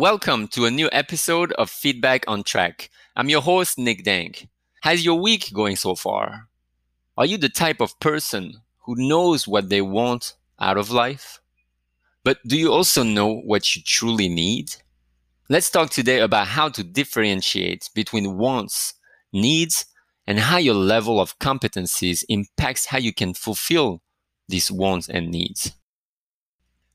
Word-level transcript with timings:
Welcome 0.00 0.48
to 0.52 0.64
a 0.64 0.70
new 0.70 0.88
episode 0.92 1.52
of 1.58 1.68
Feedback 1.68 2.24
on 2.26 2.42
Track. 2.42 2.88
I'm 3.16 3.28
your 3.28 3.42
host, 3.42 3.78
Nick 3.78 4.02
Dank. 4.02 4.48
How's 4.80 5.04
your 5.04 5.20
week 5.20 5.52
going 5.52 5.76
so 5.76 5.94
far? 5.94 6.48
Are 7.18 7.26
you 7.26 7.36
the 7.36 7.50
type 7.50 7.82
of 7.82 8.00
person 8.00 8.62
who 8.86 8.94
knows 8.96 9.46
what 9.46 9.68
they 9.68 9.82
want 9.82 10.36
out 10.58 10.78
of 10.78 10.90
life? 10.90 11.42
But 12.24 12.38
do 12.46 12.56
you 12.56 12.72
also 12.72 13.02
know 13.02 13.42
what 13.44 13.76
you 13.76 13.82
truly 13.84 14.30
need? 14.30 14.74
Let's 15.50 15.68
talk 15.68 15.90
today 15.90 16.20
about 16.20 16.46
how 16.46 16.70
to 16.70 16.82
differentiate 16.82 17.90
between 17.94 18.38
wants, 18.38 18.94
needs, 19.34 19.84
and 20.26 20.38
how 20.38 20.56
your 20.56 20.76
level 20.76 21.20
of 21.20 21.38
competencies 21.40 22.24
impacts 22.30 22.86
how 22.86 22.96
you 22.96 23.12
can 23.12 23.34
fulfill 23.34 24.00
these 24.48 24.72
wants 24.72 25.10
and 25.10 25.30
needs. 25.30 25.72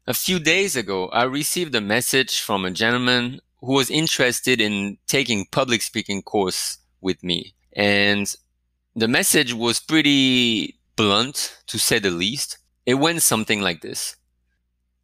A 0.07 0.13
few 0.13 0.37
days 0.37 0.75
ago, 0.75 1.07
I 1.07 1.23
received 1.23 1.73
a 1.73 1.81
message 1.81 2.39
from 2.39 2.63
a 2.63 2.69
gentleman 2.69 3.41
who 3.61 3.73
was 3.73 3.89
interested 3.89 4.61
in 4.61 4.99
taking 5.07 5.47
public 5.51 5.81
speaking 5.81 6.21
course 6.21 6.77
with 7.01 7.23
me. 7.23 7.55
And 7.75 8.31
the 8.95 9.07
message 9.07 9.51
was 9.51 9.79
pretty 9.79 10.77
blunt, 10.95 11.57
to 11.65 11.79
say 11.79 11.97
the 11.97 12.11
least. 12.11 12.59
It 12.85 12.95
went 12.95 13.23
something 13.23 13.61
like 13.61 13.81
this. 13.81 14.15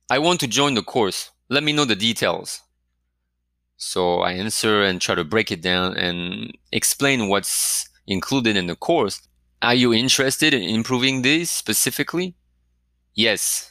I 0.08 0.20
want 0.20 0.40
to 0.42 0.48
join 0.48 0.76
the 0.76 0.84
course. 0.84 1.32
Let 1.50 1.64
me 1.64 1.74
know 1.74 1.86
the 1.86 1.96
details. 1.96 2.62
So 3.78 4.20
I 4.20 4.34
answer 4.34 4.84
and 4.84 5.02
try 5.02 5.16
to 5.16 5.24
break 5.24 5.52
it 5.52 5.64
down 5.64 5.98
and 5.98 6.56
explain 6.72 7.28
what's 7.28 7.90
included 8.06 8.56
in 8.56 8.68
the 8.68 8.76
course. 8.76 9.28
Are 9.64 9.74
you 9.74 9.96
interested 9.96 10.54
in 10.54 10.62
improving 10.62 11.24
this 11.24 11.50
specifically? 11.50 12.36
Yes, 13.16 13.71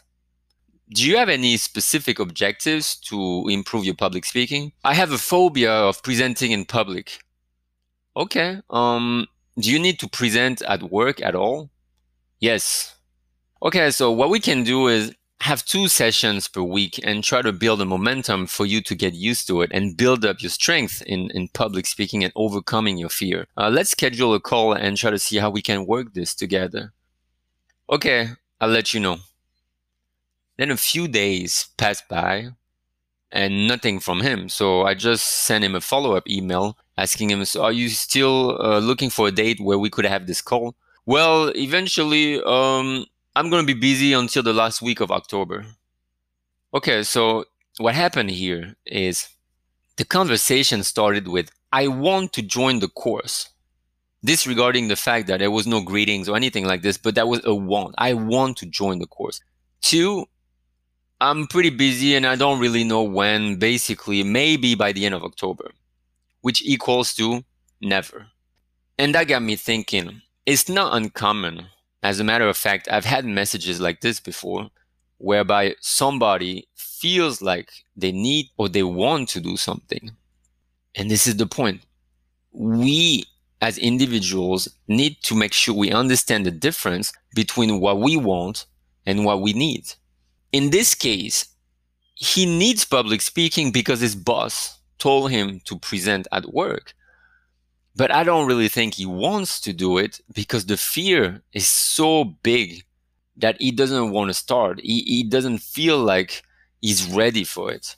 do 0.92 1.08
you 1.08 1.16
have 1.16 1.28
any 1.28 1.56
specific 1.56 2.18
objectives 2.18 2.96
to 2.96 3.46
improve 3.48 3.84
your 3.84 3.94
public 3.94 4.24
speaking? 4.24 4.72
I 4.84 4.94
have 4.94 5.12
a 5.12 5.18
phobia 5.18 5.72
of 5.72 6.02
presenting 6.02 6.50
in 6.50 6.64
public. 6.64 7.20
Okay. 8.16 8.58
Um, 8.70 9.26
do 9.58 9.70
you 9.70 9.78
need 9.78 10.00
to 10.00 10.08
present 10.08 10.62
at 10.62 10.82
work 10.90 11.22
at 11.22 11.34
all? 11.34 11.70
Yes. 12.40 12.96
Okay. 13.62 13.90
So 13.90 14.10
what 14.10 14.30
we 14.30 14.40
can 14.40 14.64
do 14.64 14.88
is 14.88 15.14
have 15.42 15.64
two 15.64 15.88
sessions 15.88 16.48
per 16.48 16.62
week 16.62 17.00
and 17.02 17.24
try 17.24 17.40
to 17.40 17.52
build 17.52 17.80
a 17.80 17.86
momentum 17.86 18.46
for 18.46 18.66
you 18.66 18.82
to 18.82 18.94
get 18.94 19.14
used 19.14 19.46
to 19.46 19.62
it 19.62 19.70
and 19.72 19.96
build 19.96 20.24
up 20.24 20.42
your 20.42 20.50
strength 20.50 21.02
in, 21.06 21.30
in 21.30 21.48
public 21.48 21.86
speaking 21.86 22.24
and 22.24 22.32
overcoming 22.36 22.98
your 22.98 23.08
fear. 23.08 23.46
Uh, 23.56 23.70
let's 23.70 23.90
schedule 23.90 24.34
a 24.34 24.40
call 24.40 24.72
and 24.72 24.96
try 24.96 25.10
to 25.10 25.18
see 25.18 25.38
how 25.38 25.48
we 25.48 25.62
can 25.62 25.86
work 25.86 26.12
this 26.14 26.34
together. 26.34 26.92
Okay. 27.88 28.30
I'll 28.60 28.68
let 28.68 28.92
you 28.92 29.00
know. 29.00 29.18
Then 30.60 30.70
a 30.70 30.76
few 30.76 31.08
days 31.08 31.68
passed 31.78 32.06
by 32.06 32.50
and 33.32 33.66
nothing 33.66 33.98
from 33.98 34.20
him. 34.20 34.50
So 34.50 34.82
I 34.82 34.92
just 34.92 35.24
sent 35.24 35.64
him 35.64 35.74
a 35.74 35.80
follow 35.80 36.14
up 36.14 36.28
email 36.28 36.76
asking 36.98 37.30
him, 37.30 37.42
so 37.46 37.62
Are 37.62 37.72
you 37.72 37.88
still 37.88 38.60
uh, 38.60 38.78
looking 38.78 39.08
for 39.08 39.28
a 39.28 39.32
date 39.32 39.58
where 39.58 39.78
we 39.78 39.88
could 39.88 40.04
have 40.04 40.26
this 40.26 40.42
call? 40.42 40.74
Well, 41.06 41.50
eventually, 41.56 42.42
um, 42.42 43.06
I'm 43.34 43.48
going 43.48 43.66
to 43.66 43.74
be 43.74 43.80
busy 43.80 44.12
until 44.12 44.42
the 44.42 44.52
last 44.52 44.82
week 44.82 45.00
of 45.00 45.10
October. 45.10 45.64
Okay, 46.74 47.04
so 47.04 47.46
what 47.78 47.94
happened 47.94 48.30
here 48.30 48.74
is 48.84 49.30
the 49.96 50.04
conversation 50.04 50.82
started 50.82 51.26
with, 51.26 51.50
I 51.72 51.88
want 51.88 52.34
to 52.34 52.42
join 52.42 52.80
the 52.80 52.88
course. 52.88 53.48
Disregarding 54.22 54.88
the 54.88 54.96
fact 54.96 55.26
that 55.28 55.38
there 55.38 55.50
was 55.50 55.66
no 55.66 55.80
greetings 55.80 56.28
or 56.28 56.36
anything 56.36 56.66
like 56.66 56.82
this, 56.82 56.98
but 56.98 57.14
that 57.14 57.28
was 57.28 57.40
a 57.46 57.54
want. 57.54 57.94
I 57.96 58.12
want 58.12 58.58
to 58.58 58.66
join 58.66 58.98
the 58.98 59.06
course. 59.06 59.40
Two, 59.80 60.26
I'm 61.22 61.46
pretty 61.46 61.68
busy 61.68 62.14
and 62.14 62.26
I 62.26 62.34
don't 62.34 62.60
really 62.60 62.82
know 62.82 63.02
when, 63.02 63.56
basically, 63.56 64.22
maybe 64.22 64.74
by 64.74 64.92
the 64.92 65.04
end 65.04 65.14
of 65.14 65.22
October, 65.22 65.72
which 66.40 66.62
equals 66.64 67.12
to 67.16 67.44
never. 67.82 68.28
And 68.98 69.14
that 69.14 69.28
got 69.28 69.42
me 69.42 69.56
thinking 69.56 70.22
it's 70.46 70.68
not 70.68 70.96
uncommon. 70.96 71.66
As 72.02 72.20
a 72.20 72.24
matter 72.24 72.48
of 72.48 72.56
fact, 72.56 72.88
I've 72.90 73.04
had 73.04 73.26
messages 73.26 73.80
like 73.80 74.00
this 74.00 74.18
before 74.18 74.70
whereby 75.18 75.74
somebody 75.80 76.66
feels 76.74 77.42
like 77.42 77.70
they 77.94 78.12
need 78.12 78.46
or 78.56 78.70
they 78.70 78.82
want 78.82 79.28
to 79.28 79.40
do 79.40 79.58
something. 79.58 80.12
And 80.94 81.10
this 81.10 81.26
is 81.26 81.36
the 81.36 81.46
point. 81.46 81.82
We 82.52 83.24
as 83.60 83.76
individuals 83.76 84.68
need 84.88 85.18
to 85.24 85.34
make 85.34 85.52
sure 85.52 85.74
we 85.74 85.92
understand 85.92 86.46
the 86.46 86.50
difference 86.50 87.12
between 87.34 87.78
what 87.78 88.00
we 88.00 88.16
want 88.16 88.64
and 89.04 89.26
what 89.26 89.42
we 89.42 89.52
need 89.52 89.84
in 90.52 90.70
this 90.70 90.94
case, 90.94 91.46
he 92.14 92.44
needs 92.44 92.84
public 92.84 93.20
speaking 93.20 93.72
because 93.72 94.00
his 94.00 94.14
boss 94.14 94.78
told 94.98 95.30
him 95.30 95.60
to 95.64 95.78
present 95.78 96.28
at 96.32 96.52
work. 96.52 96.94
But 97.96 98.12
I 98.14 98.24
don't 98.24 98.46
really 98.46 98.68
think 98.68 98.94
he 98.94 99.06
wants 99.06 99.60
to 99.62 99.72
do 99.72 99.98
it 99.98 100.20
because 100.32 100.66
the 100.66 100.76
fear 100.76 101.42
is 101.52 101.66
so 101.66 102.24
big 102.42 102.84
that 103.36 103.56
he 103.60 103.70
doesn't 103.70 104.10
want 104.10 104.28
to 104.28 104.34
start. 104.34 104.80
He, 104.80 105.00
he 105.02 105.22
doesn't 105.22 105.58
feel 105.58 105.98
like 105.98 106.42
he's 106.80 107.10
ready 107.10 107.44
for 107.44 107.72
it. 107.72 107.96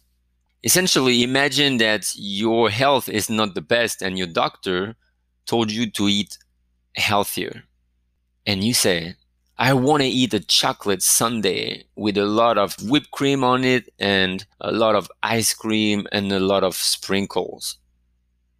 Essentially, 0.65 1.23
imagine 1.23 1.79
that 1.79 2.13
your 2.15 2.71
health 2.71 3.09
is 3.09 3.29
not 3.29 3.55
the 3.55 3.61
best 3.61 4.01
and 4.03 4.17
your 4.17 4.29
doctor 4.29 4.95
told 5.47 5.71
you 5.73 5.91
to 5.91 6.09
eat 6.09 6.39
healthier. 6.97 7.65
And 8.47 8.63
you 8.63 8.73
say, 8.73 9.17
I 9.59 9.75
want 9.75 10.03
to 10.03 10.09
eat 10.09 10.35
a 10.35 10.41
chocolate 10.41 11.03
sundae 11.03 11.85
with 11.95 12.17
a 12.17 12.25
lot 12.25 12.59
of 12.59 12.75
whipped 12.83 13.11
cream 13.11 13.45
on 13.45 13.65
it 13.65 13.93
and 13.99 14.45
a 14.61 14.73
lot 14.73 14.95
of 14.95 15.11
ice 15.23 15.53
cream 15.53 16.07
and 16.11 16.33
a 16.33 16.41
lot 16.41 16.65
of 16.65 16.75
sprinkles. 16.75 17.77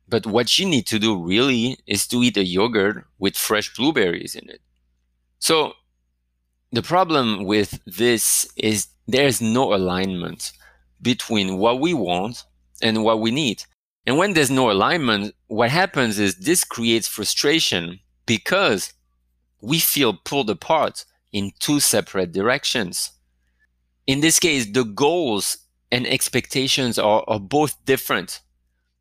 But 0.09 0.27
what 0.27 0.59
you 0.59 0.67
need 0.67 0.87
to 0.89 0.99
do 0.99 1.17
really 1.17 1.79
is 1.87 2.07
to 2.09 2.23
eat 2.23 2.37
a 2.37 2.45
yogurt 2.45 3.07
with 3.19 3.37
fresh 3.37 3.75
blueberries 3.75 4.35
in 4.35 4.49
it. 4.51 4.61
So 5.39 5.73
the 6.71 6.83
problem 6.83 7.45
with 7.45 7.81
this 7.87 8.47
is 8.57 8.89
there's 9.09 9.41
no 9.41 9.75
alignment 9.75 10.53
between 11.01 11.59
what 11.59 11.81
we 11.81 11.95
want 11.95 12.45
and 12.83 13.03
what 13.03 13.21
we 13.21 13.31
need. 13.31 13.65
And 14.07 14.19
when 14.19 14.35
there's 14.35 14.51
no 14.51 14.71
alignment, 14.71 15.35
what 15.47 15.71
happens 15.71 16.19
is 16.19 16.37
this 16.37 16.65
creates 16.65 17.09
frustration 17.09 18.01
because 18.27 18.93
we 19.63 19.79
feel 19.79 20.13
pulled 20.13 20.51
apart 20.51 21.05
in 21.33 21.53
two 21.61 21.81
separate 21.81 22.33
directions. 22.33 23.13
In 24.07 24.21
this 24.21 24.39
case, 24.39 24.67
the 24.67 24.85
goals 24.85 25.57
and 25.91 26.07
expectations 26.07 26.99
are, 26.99 27.25
are 27.29 27.41
both 27.41 27.83
different. 27.85 28.41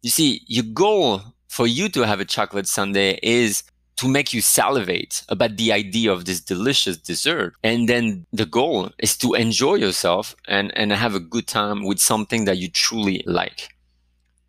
You 0.01 0.09
see, 0.09 0.41
your 0.47 0.65
goal 0.73 1.21
for 1.47 1.67
you 1.67 1.89
to 1.89 2.05
have 2.05 2.19
a 2.19 2.25
chocolate 2.25 2.67
sundae 2.67 3.19
is 3.21 3.63
to 3.97 4.07
make 4.07 4.33
you 4.33 4.41
salivate 4.41 5.23
about 5.29 5.57
the 5.57 5.71
idea 5.71 6.11
of 6.11 6.25
this 6.25 6.41
delicious 6.41 6.97
dessert. 6.97 7.53
And 7.63 7.87
then 7.89 8.25
the 8.31 8.45
goal 8.45 8.89
is 8.97 9.17
to 9.17 9.33
enjoy 9.33 9.75
yourself 9.75 10.35
and, 10.47 10.75
and 10.77 10.91
have 10.91 11.13
a 11.13 11.19
good 11.19 11.47
time 11.47 11.85
with 11.85 11.99
something 11.99 12.45
that 12.45 12.57
you 12.57 12.69
truly 12.69 13.23
like. 13.25 13.75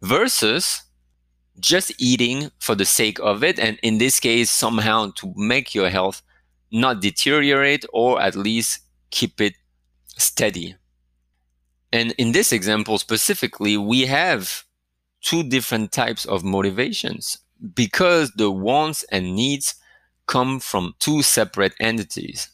Versus 0.00 0.82
just 1.60 1.92
eating 1.98 2.50
for 2.58 2.74
the 2.74 2.84
sake 2.84 3.18
of 3.20 3.44
it, 3.44 3.58
and 3.58 3.78
in 3.82 3.98
this 3.98 4.20
case, 4.20 4.50
somehow 4.50 5.12
to 5.16 5.32
make 5.36 5.74
your 5.74 5.90
health 5.90 6.22
not 6.70 7.00
deteriorate 7.00 7.84
or 7.92 8.20
at 8.20 8.34
least 8.34 8.80
keep 9.10 9.40
it 9.40 9.54
steady. 10.16 10.74
And 11.92 12.12
in 12.12 12.32
this 12.32 12.52
example 12.52 12.98
specifically, 12.98 13.76
we 13.76 14.06
have 14.06 14.64
two 15.20 15.42
different 15.42 15.92
types 15.92 16.24
of 16.24 16.42
motivations 16.42 17.38
because 17.74 18.32
the 18.32 18.50
wants 18.50 19.04
and 19.12 19.36
needs 19.36 19.74
come 20.26 20.58
from 20.58 20.94
two 20.98 21.22
separate 21.22 21.74
entities. 21.78 22.48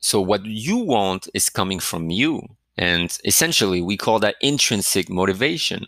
So 0.00 0.20
what 0.20 0.44
you 0.44 0.78
want 0.78 1.28
is 1.34 1.50
coming 1.50 1.80
from 1.80 2.10
you. 2.10 2.42
And 2.76 3.16
essentially, 3.24 3.82
we 3.82 3.96
call 3.96 4.20
that 4.20 4.36
intrinsic 4.40 5.10
motivation. 5.10 5.86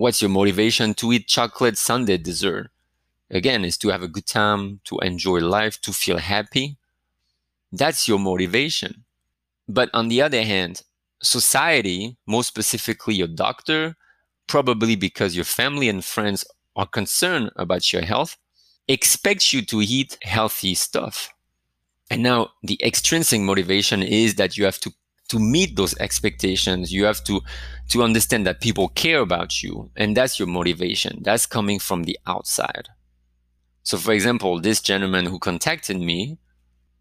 What's 0.00 0.22
your 0.22 0.30
motivation 0.30 0.94
to 0.94 1.12
eat 1.12 1.28
chocolate 1.28 1.76
sundae 1.76 2.16
dessert? 2.16 2.70
Again, 3.30 3.66
is 3.66 3.76
to 3.76 3.90
have 3.90 4.02
a 4.02 4.08
good 4.08 4.24
time, 4.24 4.80
to 4.84 4.98
enjoy 5.00 5.40
life, 5.40 5.78
to 5.82 5.92
feel 5.92 6.16
happy. 6.16 6.78
That's 7.70 8.08
your 8.08 8.18
motivation. 8.18 9.04
But 9.68 9.90
on 9.92 10.08
the 10.08 10.22
other 10.22 10.42
hand, 10.42 10.84
society, 11.22 12.16
more 12.24 12.42
specifically 12.44 13.14
your 13.16 13.28
doctor, 13.28 13.94
probably 14.46 14.96
because 14.96 15.36
your 15.36 15.44
family 15.44 15.90
and 15.90 16.02
friends 16.02 16.46
are 16.74 16.86
concerned 16.86 17.50
about 17.56 17.92
your 17.92 18.00
health, 18.00 18.38
expects 18.88 19.52
you 19.52 19.60
to 19.66 19.82
eat 19.82 20.16
healthy 20.22 20.74
stuff. 20.74 21.34
And 22.10 22.22
now 22.22 22.52
the 22.62 22.80
extrinsic 22.82 23.42
motivation 23.42 24.02
is 24.02 24.36
that 24.36 24.56
you 24.56 24.64
have 24.64 24.80
to 24.80 24.94
to 25.30 25.38
meet 25.38 25.76
those 25.76 25.96
expectations 25.98 26.92
you 26.92 27.04
have 27.04 27.22
to 27.24 27.40
to 27.88 28.02
understand 28.02 28.46
that 28.46 28.60
people 28.60 28.88
care 28.88 29.20
about 29.20 29.62
you 29.62 29.90
and 29.96 30.16
that's 30.16 30.38
your 30.38 30.48
motivation 30.48 31.20
that's 31.22 31.46
coming 31.46 31.78
from 31.78 32.04
the 32.04 32.18
outside 32.26 32.88
so 33.82 33.96
for 33.96 34.12
example 34.12 34.60
this 34.60 34.80
gentleman 34.80 35.26
who 35.26 35.38
contacted 35.38 35.98
me 35.98 36.38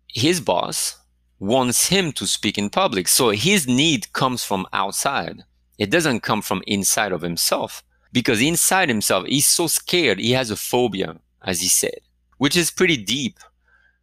his 0.07 0.41
boss 0.41 0.97
wants 1.39 1.87
him 1.87 2.11
to 2.11 2.25
speak 2.25 2.57
in 2.57 2.69
public 2.69 3.07
so 3.07 3.29
his 3.29 3.67
need 3.67 4.11
comes 4.13 4.43
from 4.43 4.65
outside 4.73 5.43
It 5.79 5.89
doesn't 5.89 6.19
come 6.19 6.41
from 6.41 6.61
inside 6.67 7.13
of 7.13 7.21
himself 7.21 7.83
because 8.11 8.41
inside 8.41 8.89
himself, 8.89 9.25
he's 9.25 9.47
so 9.47 9.67
scared. 9.67 10.19
He 10.19 10.31
has 10.31 10.51
a 10.51 10.57
phobia, 10.57 11.15
as 11.43 11.61
he 11.61 11.69
said, 11.69 12.01
which 12.37 12.57
is 12.57 12.69
pretty 12.69 12.97
deep. 12.97 13.39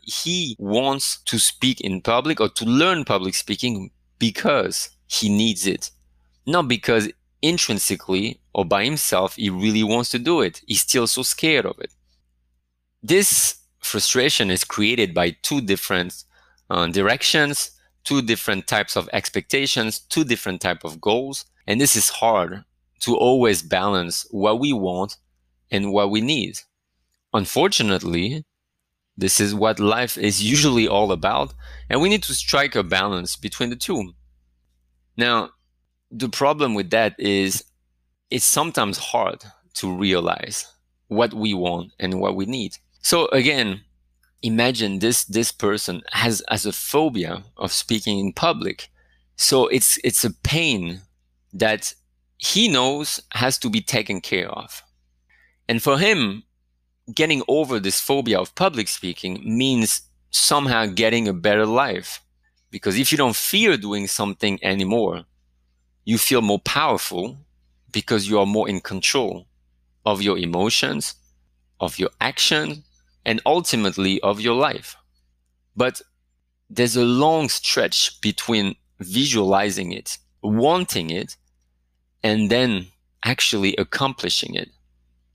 He 0.00 0.56
wants 0.58 1.20
to 1.26 1.38
speak 1.38 1.80
in 1.82 2.00
public 2.00 2.40
or 2.40 2.48
to 2.48 2.64
learn 2.64 3.04
public 3.04 3.34
speaking 3.34 3.90
because 4.18 4.90
he 5.06 5.28
needs 5.28 5.66
it, 5.66 5.90
not 6.46 6.68
because 6.68 7.10
intrinsically 7.42 8.40
or 8.54 8.64
by 8.64 8.84
himself 8.84 9.36
he 9.36 9.50
really 9.50 9.84
wants 9.84 10.10
to 10.10 10.18
do 10.18 10.40
it. 10.40 10.62
He's 10.66 10.80
still 10.80 11.06
so 11.06 11.22
scared 11.22 11.66
of 11.66 11.78
it. 11.78 11.92
This 13.02 13.56
frustration 13.80 14.50
is 14.50 14.64
created 14.64 15.14
by 15.14 15.36
two 15.42 15.60
different 15.60 16.24
uh, 16.70 16.88
directions, 16.88 17.70
two 18.04 18.22
different 18.22 18.66
types 18.66 18.96
of 18.96 19.08
expectations, 19.12 19.98
two 19.98 20.24
different 20.24 20.60
type 20.60 20.84
of 20.84 21.00
goals, 21.00 21.44
and 21.66 21.80
this 21.80 21.94
is 21.96 22.08
hard 22.08 22.64
to 23.00 23.16
always 23.16 23.62
balance 23.62 24.26
what 24.30 24.58
we 24.58 24.72
want 24.72 25.16
and 25.70 25.92
what 25.92 26.10
we 26.10 26.20
need. 26.20 26.58
Unfortunately, 27.32 28.44
this 29.16 29.40
is 29.40 29.54
what 29.54 29.80
life 29.80 30.18
is 30.18 30.42
usually 30.42 30.86
all 30.86 31.12
about, 31.12 31.54
and 31.88 32.00
we 32.00 32.08
need 32.08 32.22
to 32.24 32.34
strike 32.34 32.74
a 32.74 32.82
balance 32.82 33.36
between 33.36 33.70
the 33.70 33.76
two. 33.76 34.12
Now, 35.16 35.50
the 36.10 36.28
problem 36.28 36.74
with 36.74 36.90
that 36.90 37.14
is 37.18 37.64
it's 38.30 38.44
sometimes 38.44 38.98
hard 38.98 39.44
to 39.74 39.90
realize 39.92 40.66
what 41.08 41.32
we 41.32 41.54
want 41.54 41.92
and 41.98 42.20
what 42.20 42.36
we 42.36 42.46
need. 42.46 42.76
So 43.00 43.26
again, 43.28 43.82
imagine 44.42 44.98
this 44.98 45.24
this 45.24 45.52
person 45.52 46.02
has 46.12 46.40
as 46.48 46.66
a 46.66 46.72
phobia 46.72 47.44
of 47.56 47.72
speaking 47.72 48.18
in 48.18 48.32
public. 48.32 48.88
So 49.36 49.66
it's 49.68 49.98
it's 50.04 50.24
a 50.24 50.32
pain 50.32 51.02
that 51.52 51.94
he 52.36 52.68
knows 52.68 53.22
has 53.32 53.58
to 53.58 53.70
be 53.70 53.80
taken 53.80 54.20
care 54.20 54.48
of. 54.50 54.82
And 55.68 55.82
for 55.82 55.98
him, 55.98 56.44
getting 57.14 57.42
over 57.48 57.78
this 57.78 58.00
phobia 58.00 58.38
of 58.40 58.54
public 58.54 58.88
speaking 58.88 59.42
means 59.44 60.02
somehow 60.30 60.86
getting 60.86 61.28
a 61.28 61.32
better 61.32 61.66
life. 61.66 62.20
Because 62.70 62.98
if 62.98 63.12
you 63.12 63.18
don't 63.18 63.36
fear 63.36 63.76
doing 63.76 64.06
something 64.06 64.58
anymore, 64.62 65.24
you 66.04 66.18
feel 66.18 66.42
more 66.42 66.60
powerful 66.60 67.38
because 67.92 68.28
you 68.28 68.38
are 68.38 68.46
more 68.46 68.68
in 68.68 68.80
control 68.80 69.46
of 70.04 70.22
your 70.22 70.38
emotions, 70.38 71.14
of 71.80 71.98
your 71.98 72.10
actions, 72.20 72.80
and 73.24 73.40
ultimately 73.46 74.20
of 74.20 74.40
your 74.40 74.54
life. 74.54 74.96
But 75.74 76.00
there's 76.70 76.96
a 76.96 77.04
long 77.04 77.48
stretch 77.48 78.20
between 78.20 78.76
visualizing 79.00 79.92
it, 79.92 80.18
wanting 80.42 81.10
it, 81.10 81.36
and 82.22 82.50
then 82.50 82.86
actually 83.24 83.74
accomplishing 83.76 84.54
it. 84.54 84.70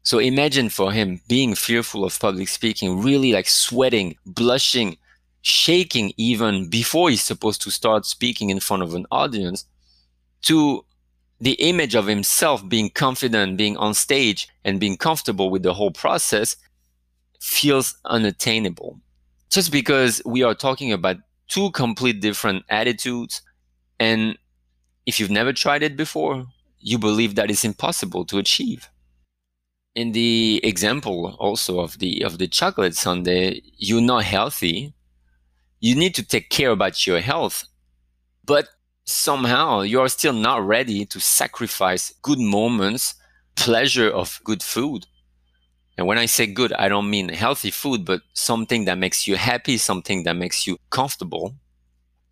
So 0.04 0.20
imagine 0.20 0.70
for 0.70 0.92
him 0.92 1.22
being 1.28 1.56
fearful 1.56 2.04
of 2.04 2.20
public 2.20 2.48
speaking, 2.48 3.02
really 3.02 3.34
like 3.34 3.48
sweating, 3.48 4.18
blushing, 4.26 4.98
shaking 5.42 6.14
even 6.18 6.70
before 6.70 7.10
he's 7.10 7.22
supposed 7.22 7.62
to 7.64 7.72
start 7.72 8.06
speaking 8.06 8.50
in 8.50 8.60
front 8.60 8.84
of 8.84 8.94
an 8.96 9.06
audience 9.12 9.66
to 10.44 10.86
the 11.40 11.54
image 11.54 11.96
of 11.96 12.08
himself 12.08 12.68
being 12.68 12.90
confident, 12.90 13.58
being 13.58 13.78
on 13.78 13.94
stage 13.94 14.48
and 14.64 14.80
being 14.80 14.98
comfortable 14.98 15.50
with 15.50 15.64
the 15.64 15.74
whole 15.74 15.92
process 15.92 16.56
feels 17.40 17.98
unattainable. 18.06 19.00
Just 19.50 19.72
because 19.72 20.22
we 20.26 20.44
are 20.44 20.54
talking 20.54 20.92
about 20.94 21.18
two 21.48 21.70
complete 21.72 22.22
different 22.22 22.64
attitudes. 22.70 23.42
And 24.00 24.38
if 25.06 25.20
you've 25.20 25.30
never 25.30 25.52
tried 25.52 25.84
it 25.84 25.98
before, 25.98 26.46
you 26.80 26.98
believe 26.98 27.36
that 27.36 27.52
it's 27.52 27.66
impossible 27.66 28.26
to 28.26 28.38
achieve. 28.38 28.88
In 29.94 30.14
the 30.14 30.62
example 30.64 31.36
also 31.38 31.82
of 31.82 32.00
the 32.00 32.24
of 32.24 32.38
the 32.38 32.48
chocolate 32.48 32.96
sundae, 32.96 33.62
you're 33.78 34.02
not 34.02 34.24
healthy. 34.24 34.94
You 35.82 35.96
need 35.96 36.16
to 36.16 36.24
take 36.24 36.50
care 36.50 36.72
about 36.72 37.06
your 37.06 37.20
health, 37.20 37.66
but 38.46 38.70
somehow 39.04 39.82
you 39.82 40.00
are 40.00 40.08
still 40.08 40.34
not 40.34 40.66
ready 40.66 41.06
to 41.08 41.20
sacrifice 41.20 42.14
good 42.22 42.40
moments, 42.40 43.16
pleasure 43.56 44.10
of 44.10 44.40
good 44.46 44.64
food. 44.64 45.08
And 45.98 46.08
when 46.08 46.18
I 46.18 46.26
say 46.26 46.48
good, 46.48 46.72
I 46.74 46.88
don't 46.88 47.10
mean 47.10 47.30
healthy 47.30 47.72
food, 47.72 48.06
but 48.06 48.22
something 48.34 48.86
that 48.86 48.98
makes 48.98 49.28
you 49.28 49.36
happy, 49.36 49.78
something 49.78 50.24
that 50.24 50.38
makes 50.38 50.66
you 50.66 50.78
comfortable. 50.90 51.56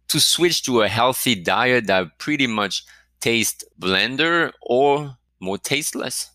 To 0.07 0.19
switch 0.19 0.63
to 0.63 0.81
a 0.81 0.88
healthy 0.88 1.35
diet 1.35 1.88
that 1.88 2.17
pretty 2.19 2.47
much 2.47 2.85
tastes 3.19 3.65
blender 3.79 4.51
or 4.61 5.17
more 5.39 5.57
tasteless. 5.57 6.31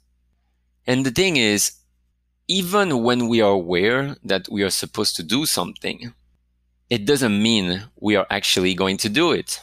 And 0.87 1.05
the 1.07 1.11
thing 1.11 1.37
is, 1.37 1.73
even 2.49 3.03
when 3.03 3.29
we 3.29 3.41
are 3.41 3.53
aware 3.53 4.17
that 4.25 4.49
we 4.51 4.63
are 4.63 4.71
supposed 4.71 5.17
to 5.17 5.23
do 5.23 5.47
something, 5.47 6.13
it 6.91 7.07
doesn't 7.07 7.43
mean 7.43 7.85
we 8.01 8.17
are 8.17 8.27
actually 8.31 8.75
going 8.75 8.99
to 8.99 9.09
do 9.09 9.33
it. 9.33 9.61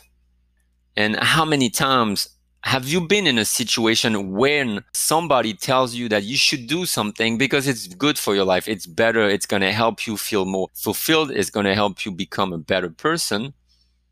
And 0.98 1.16
how 1.18 1.46
many 1.46 1.70
times 1.70 2.28
have 2.64 2.88
you 2.88 3.02
been 3.02 3.26
in 3.26 3.38
a 3.38 3.46
situation 3.46 4.32
when 4.32 4.84
somebody 4.94 5.54
tells 5.54 5.96
you 5.96 6.08
that 6.10 6.24
you 6.24 6.38
should 6.38 6.68
do 6.68 6.86
something 6.86 7.38
because 7.38 7.68
it's 7.68 7.88
good 7.88 8.18
for 8.18 8.36
your 8.36 8.46
life, 8.46 8.68
it's 8.68 8.86
better, 8.86 9.28
it's 9.28 9.46
going 9.46 9.62
to 9.62 9.72
help 9.72 10.06
you 10.06 10.18
feel 10.18 10.46
more 10.46 10.68
fulfilled, 10.74 11.32
it's 11.32 11.50
going 11.50 11.66
to 11.66 11.76
help 11.76 12.06
you 12.06 12.12
become 12.12 12.54
a 12.54 12.58
better 12.58 12.90
person, 12.90 13.54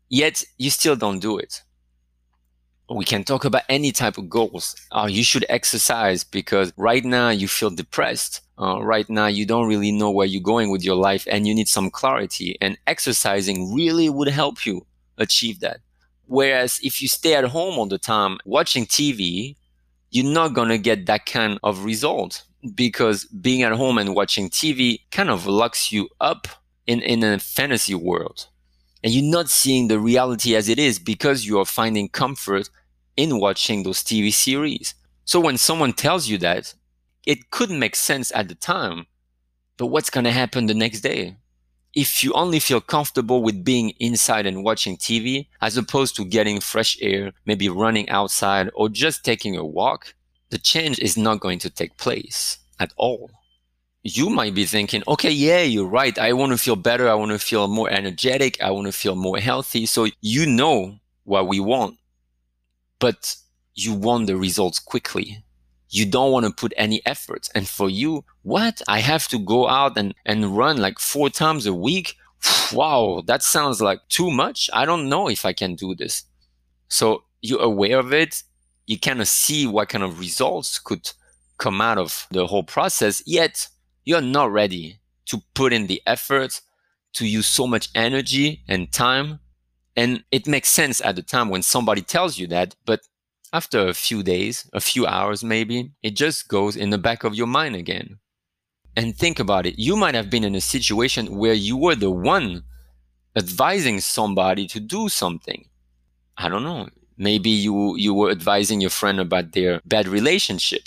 yet 0.10 0.44
you 0.58 0.70
still 0.70 0.96
don't 0.96 1.20
do 1.20 1.38
it? 1.38 1.62
We 2.90 3.06
can 3.06 3.24
talk 3.24 3.46
about 3.46 3.64
any 3.70 3.92
type 3.92 4.18
of 4.18 4.30
goals. 4.30 4.76
Uh, 4.92 5.08
you 5.10 5.24
should 5.24 5.46
exercise 5.48 6.24
because 6.24 6.74
right 6.76 7.06
now 7.06 7.30
you 7.30 7.48
feel 7.48 7.70
depressed. 7.70 8.42
Uh, 8.58 8.82
right 8.82 9.10
now 9.10 9.28
you 9.28 9.46
don't 9.46 9.68
really 9.68 9.92
know 9.92 10.12
where 10.12 10.28
you're 10.28 10.42
going 10.42 10.72
with 10.72 10.84
your 10.84 10.96
life 10.96 11.26
and 11.30 11.48
you 11.48 11.54
need 11.54 11.68
some 11.68 11.90
clarity 11.90 12.58
and 12.60 12.78
exercising 12.88 13.74
really 13.74 14.10
would 14.10 14.28
help 14.28 14.66
you 14.66 14.86
achieve 15.18 15.60
that 15.60 15.80
Whereas 16.30 16.80
if 16.84 17.02
you 17.02 17.08
stay 17.08 17.34
at 17.34 17.46
home 17.46 17.80
all 17.80 17.88
the 17.88 17.98
time 17.98 18.38
watching 18.46 18.86
TV, 18.86 19.56
you're 20.12 20.32
not 20.32 20.54
going 20.54 20.70
to 20.70 20.78
get 20.78 21.08
that 21.08 21.26
kind 21.26 21.58
of 21.64 21.84
result 21.84 22.44
because 22.76 23.26
being 23.26 23.64
at 23.64 23.72
home 23.72 23.98
and 23.98 24.14
watching 24.14 24.52
TV 24.52 25.00
kind 25.10 25.32
of 25.32 25.48
locks 25.48 25.92
you 25.92 26.08
up 26.22 26.48
in, 26.86 27.02
in 27.02 27.24
a 27.24 27.40
fantasy 27.40 27.96
world. 27.96 28.48
And 29.04 29.12
you're 29.12 29.32
not 29.32 29.50
seeing 29.50 29.88
the 29.88 29.98
reality 29.98 30.56
as 30.56 30.70
it 30.70 30.78
is 30.78 31.00
because 31.00 31.48
you 31.48 31.58
are 31.60 31.66
finding 31.66 32.10
comfort 32.10 32.70
in 33.20 33.40
watching 33.40 33.84
those 33.84 34.04
TV 34.04 34.34
series. 34.34 34.96
So 35.26 35.40
when 35.40 35.58
someone 35.58 35.94
tells 35.94 36.28
you 36.28 36.38
that, 36.40 36.74
it 37.26 37.52
could 37.52 37.70
make 37.70 37.96
sense 37.96 38.32
at 38.34 38.48
the 38.48 38.56
time, 38.56 39.06
but 39.78 39.88
what's 39.88 40.10
going 40.10 40.24
to 40.24 40.32
happen 40.32 40.66
the 40.66 40.74
next 40.74 41.02
day? 41.02 41.36
if 41.96 42.24
you 42.24 42.32
only 42.34 42.60
feel 42.60 42.82
comfortable 42.82 43.42
with 43.42 43.64
being 43.64 43.92
inside 44.00 44.46
and 44.46 44.64
watching 44.64 44.96
TV, 44.98 45.48
as 45.62 45.78
opposed 45.78 46.16
to 46.16 46.26
getting 46.26 46.60
fresh 46.60 46.98
air, 47.02 47.34
maybe 47.46 47.68
running 47.68 48.08
outside 48.10 48.70
or 48.76 48.90
just 48.90 49.26
taking 49.26 49.56
a 49.58 49.66
walk, 49.66 50.14
the 50.50 50.58
change 50.58 51.00
is 51.00 51.18
not 51.18 51.40
going 51.40 51.60
to 51.60 51.70
take 51.70 51.98
place 51.98 52.60
at 52.80 52.94
all. 52.98 53.30
You 54.04 54.30
might 54.30 54.56
be 54.56 54.66
thinking, 54.66 55.04
okay, 55.08 55.32
yeah, 55.32 55.62
you're 55.62 55.88
right. 55.88 56.18
I 56.18 56.34
want 56.34 56.52
to 56.52 56.58
feel 56.58 56.76
better. 56.76 57.10
I 57.10 57.16
want 57.16 57.32
to 57.32 57.40
feel 57.40 57.68
more 57.68 57.90
energetic. 57.90 58.62
I 58.62 58.72
want 58.72 58.88
to 58.88 58.94
feel 58.94 59.16
more 59.16 59.40
healthy. 59.40 59.86
So 59.86 60.08
you 60.22 60.46
know 60.46 60.96
what 61.26 61.48
we 61.48 61.60
want, 61.60 61.98
but 63.00 63.36
you 63.76 63.94
want 63.94 64.28
the 64.28 64.36
results 64.36 64.80
quickly 64.80 65.44
you 65.90 66.06
don't 66.06 66.32
want 66.32 66.46
to 66.46 66.52
put 66.52 66.74
any 66.78 67.02
effort. 67.06 67.50
And 67.56 67.68
for 67.68 67.90
you, 67.90 68.24
what? 68.44 68.82
I 68.88 69.00
have 69.00 69.28
to 69.30 69.40
go 69.40 69.68
out 69.68 69.98
and, 69.98 70.14
and 70.26 70.56
run 70.56 70.78
like 70.78 71.00
four 71.00 71.30
times 71.30 71.66
a 71.66 71.74
week. 71.74 72.16
Wow, 72.72 73.24
that 73.26 73.42
sounds 73.42 73.82
like 73.82 74.00
too 74.10 74.30
much. 74.30 74.70
I 74.72 74.86
don't 74.86 75.10
know 75.10 75.28
if 75.28 75.46
I 75.46 75.54
can 75.54 75.76
do 75.76 75.96
this. 75.96 76.24
So 76.88 77.24
you're 77.42 77.62
aware 77.62 78.00
of 78.00 78.14
it. 78.14 78.44
You 78.86 79.00
kind 79.00 79.22
of 79.22 79.28
see 79.28 79.68
what 79.68 79.90
kind 79.90 80.04
of 80.04 80.20
results 80.20 80.80
could 80.80 81.10
come 81.58 81.82
out 81.82 81.98
of 81.98 82.28
the 82.32 82.48
whole 82.48 82.64
process, 82.64 83.22
yet 83.26 83.68
you're 84.06 84.22
not 84.22 84.52
ready 84.52 85.00
to 85.26 85.42
put 85.54 85.74
in 85.74 85.88
the 85.88 86.02
effort 86.08 86.62
to 87.14 87.28
use 87.28 87.48
so 87.48 87.68
much 87.68 87.90
energy 87.94 88.64
and 88.68 88.92
time. 88.92 89.40
And 90.00 90.24
it 90.32 90.48
makes 90.48 90.70
sense 90.70 91.02
at 91.02 91.18
the 91.18 91.22
time 91.22 91.50
when 91.50 91.62
somebody 91.62 92.02
tells 92.02 92.38
you 92.38 92.48
that, 92.48 92.74
but 92.86 93.02
after 93.52 93.86
a 93.86 93.94
few 93.94 94.24
days, 94.24 94.66
a 94.72 94.80
few 94.80 95.06
hours 95.06 95.44
maybe, 95.44 95.92
it 96.02 96.16
just 96.16 96.48
goes 96.48 96.78
in 96.78 96.90
the 96.90 96.98
back 96.98 97.26
of 97.26 97.36
your 97.36 97.48
mind 97.48 97.76
again. 97.76 98.20
And 98.96 99.14
think 99.14 99.40
about 99.40 99.66
it. 99.66 99.78
You 99.78 99.98
might 99.98 100.16
have 100.16 100.30
been 100.30 100.46
in 100.46 100.56
a 100.56 100.62
situation 100.62 101.36
where 101.36 101.58
you 101.68 101.76
were 101.76 101.96
the 101.96 102.12
one 102.12 102.64
advising 103.36 104.00
somebody 104.00 104.68
to 104.68 104.80
do 104.80 105.10
something. 105.10 105.66
I 106.38 106.48
don't 106.48 106.64
know. 106.64 106.88
Maybe 107.18 107.50
you, 107.50 107.98
you 107.98 108.14
were 108.14 108.32
advising 108.32 108.80
your 108.80 108.96
friend 109.02 109.20
about 109.20 109.52
their 109.52 109.82
bad 109.84 110.08
relationship, 110.08 110.84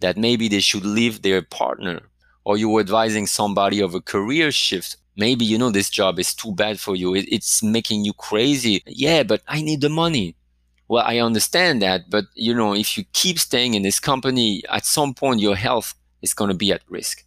that 0.00 0.16
maybe 0.16 0.48
they 0.48 0.58
should 0.58 0.84
leave 0.84 1.22
their 1.22 1.40
partner. 1.40 2.00
Or 2.44 2.56
you 2.56 2.68
were 2.68 2.80
advising 2.80 3.28
somebody 3.28 3.78
of 3.78 3.94
a 3.94 4.00
career 4.00 4.50
shift. 4.50 4.96
Maybe 5.16 5.44
you 5.44 5.58
know 5.58 5.70
this 5.70 5.90
job 5.90 6.18
is 6.18 6.34
too 6.34 6.52
bad 6.52 6.78
for 6.78 6.94
you. 6.94 7.14
It, 7.14 7.26
it's 7.32 7.62
making 7.62 8.04
you 8.04 8.12
crazy. 8.12 8.82
Yeah, 8.86 9.22
but 9.22 9.42
I 9.48 9.62
need 9.62 9.80
the 9.80 9.88
money 9.88 10.36
well, 10.88 11.04
I 11.04 11.18
understand 11.18 11.82
that, 11.82 12.08
but 12.08 12.26
you 12.34 12.54
know, 12.54 12.74
if 12.74 12.96
you 12.96 13.04
keep 13.12 13.38
staying 13.38 13.74
in 13.74 13.82
this 13.82 13.98
company, 13.98 14.62
at 14.70 14.86
some 14.86 15.14
point 15.14 15.40
your 15.40 15.56
health 15.56 15.94
is 16.22 16.34
going 16.34 16.50
to 16.50 16.56
be 16.56 16.72
at 16.72 16.82
risk. 16.88 17.24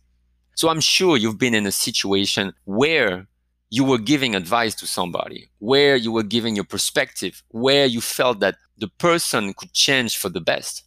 So 0.56 0.70
I'm 0.70 0.80
sure 0.80 1.18
you've 1.18 1.38
been 1.38 1.56
in 1.56 1.66
a 1.66 1.72
situation 1.72 2.54
where 2.66 3.28
you 3.70 3.84
were 3.84 3.98
giving 3.98 4.36
advice 4.36 4.76
to 4.76 4.88
somebody, 4.88 5.50
where 5.60 5.96
you 5.96 6.12
were 6.12 6.24
giving 6.24 6.56
your 6.56 6.66
perspective, 6.66 7.44
where 7.50 7.86
you 7.86 8.02
felt 8.02 8.40
that 8.40 8.56
the 8.78 8.88
person 8.88 9.54
could 9.54 9.74
change 9.74 10.18
for 10.18 10.30
the 10.30 10.42
best. 10.42 10.84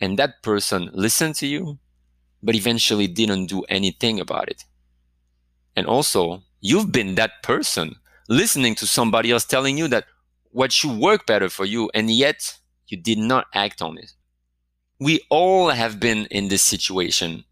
And 0.00 0.18
that 0.18 0.42
person 0.42 0.90
listened 0.92 1.34
to 1.36 1.46
you, 1.46 1.78
but 2.42 2.54
eventually 2.54 3.06
didn't 3.06 3.46
do 3.46 3.62
anything 3.68 4.20
about 4.20 4.48
it. 4.48 4.64
And 5.76 5.86
also, 5.86 6.42
you've 6.60 6.92
been 6.92 7.14
that 7.16 7.42
person 7.42 7.96
listening 8.28 8.74
to 8.76 8.86
somebody 8.86 9.30
else 9.30 9.44
telling 9.44 9.78
you 9.78 9.88
that 9.88 10.04
what 10.50 10.72
should 10.72 10.98
work 10.98 11.26
better 11.26 11.48
for 11.48 11.64
you, 11.64 11.90
and 11.94 12.10
yet 12.10 12.58
you 12.88 12.96
did 12.96 13.18
not 13.18 13.46
act 13.54 13.80
on 13.80 13.98
it. 13.98 14.12
We 14.98 15.20
all 15.30 15.70
have 15.70 15.98
been 15.98 16.26
in 16.26 16.48
this 16.48 16.62
situation 16.62 17.44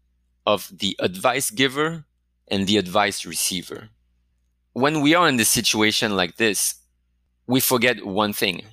of 0.45 0.71
the 0.71 0.95
advice 0.99 1.49
giver 1.49 2.05
and 2.47 2.67
the 2.67 2.77
advice 2.77 3.25
receiver. 3.25 3.89
When 4.73 5.01
we 5.01 5.15
are 5.15 5.27
in 5.27 5.37
this 5.37 5.49
situation 5.49 6.15
like 6.15 6.37
this, 6.37 6.75
we 7.47 7.59
forget 7.59 8.05
one 8.05 8.33
thing. 8.33 8.63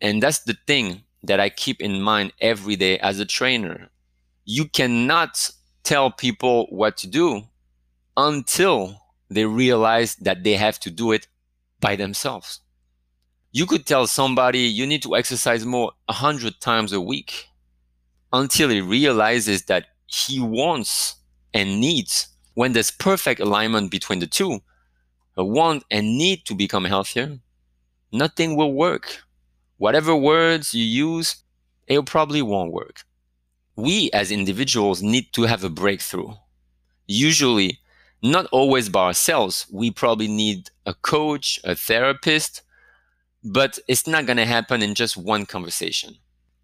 And 0.00 0.22
that's 0.22 0.40
the 0.40 0.56
thing 0.66 1.02
that 1.22 1.38
I 1.38 1.50
keep 1.50 1.80
in 1.80 2.00
mind 2.00 2.32
every 2.40 2.76
day 2.76 2.98
as 2.98 3.20
a 3.20 3.26
trainer. 3.26 3.88
You 4.44 4.64
cannot 4.66 5.50
tell 5.84 6.10
people 6.10 6.66
what 6.70 6.96
to 6.98 7.06
do 7.06 7.44
until 8.20 9.00
they 9.30 9.46
realize 9.46 10.14
that 10.16 10.44
they 10.44 10.54
have 10.54 10.78
to 10.80 10.90
do 10.90 11.12
it 11.12 11.26
by 11.80 11.96
themselves. 11.96 12.60
You 13.52 13.66
could 13.66 13.86
tell 13.86 14.06
somebody 14.06 14.60
you 14.60 14.86
need 14.86 15.02
to 15.02 15.16
exercise 15.16 15.64
more 15.64 15.92
a 16.08 16.12
hundred 16.12 16.60
times 16.60 16.92
a 16.92 17.00
week 17.00 17.46
until 18.32 18.68
he 18.68 18.80
realizes 18.80 19.62
that 19.64 19.86
he 20.06 20.38
wants 20.38 21.16
and 21.54 21.80
needs 21.80 22.28
when 22.54 22.72
there's 22.72 22.90
perfect 22.90 23.40
alignment 23.40 23.90
between 23.90 24.18
the 24.18 24.26
two, 24.26 24.60
a 25.36 25.44
want 25.44 25.84
and 25.90 26.18
need 26.18 26.44
to 26.44 26.54
become 26.54 26.84
healthier, 26.84 27.38
nothing 28.12 28.54
will 28.54 28.74
work. 28.74 29.22
Whatever 29.78 30.14
words 30.14 30.74
you 30.74 30.84
use, 30.84 31.36
it 31.86 32.04
probably 32.04 32.42
won't 32.42 32.72
work. 32.72 33.04
We 33.76 34.10
as 34.12 34.30
individuals 34.30 35.02
need 35.02 35.32
to 35.32 35.42
have 35.44 35.64
a 35.64 35.70
breakthrough. 35.70 36.34
Usually, 37.06 37.79
not 38.22 38.46
always 38.52 38.88
by 38.88 39.06
ourselves. 39.06 39.66
We 39.70 39.90
probably 39.90 40.28
need 40.28 40.70
a 40.86 40.94
coach, 40.94 41.58
a 41.64 41.74
therapist, 41.74 42.62
but 43.42 43.78
it's 43.88 44.06
not 44.06 44.26
going 44.26 44.36
to 44.36 44.46
happen 44.46 44.82
in 44.82 44.94
just 44.94 45.16
one 45.16 45.46
conversation. 45.46 46.16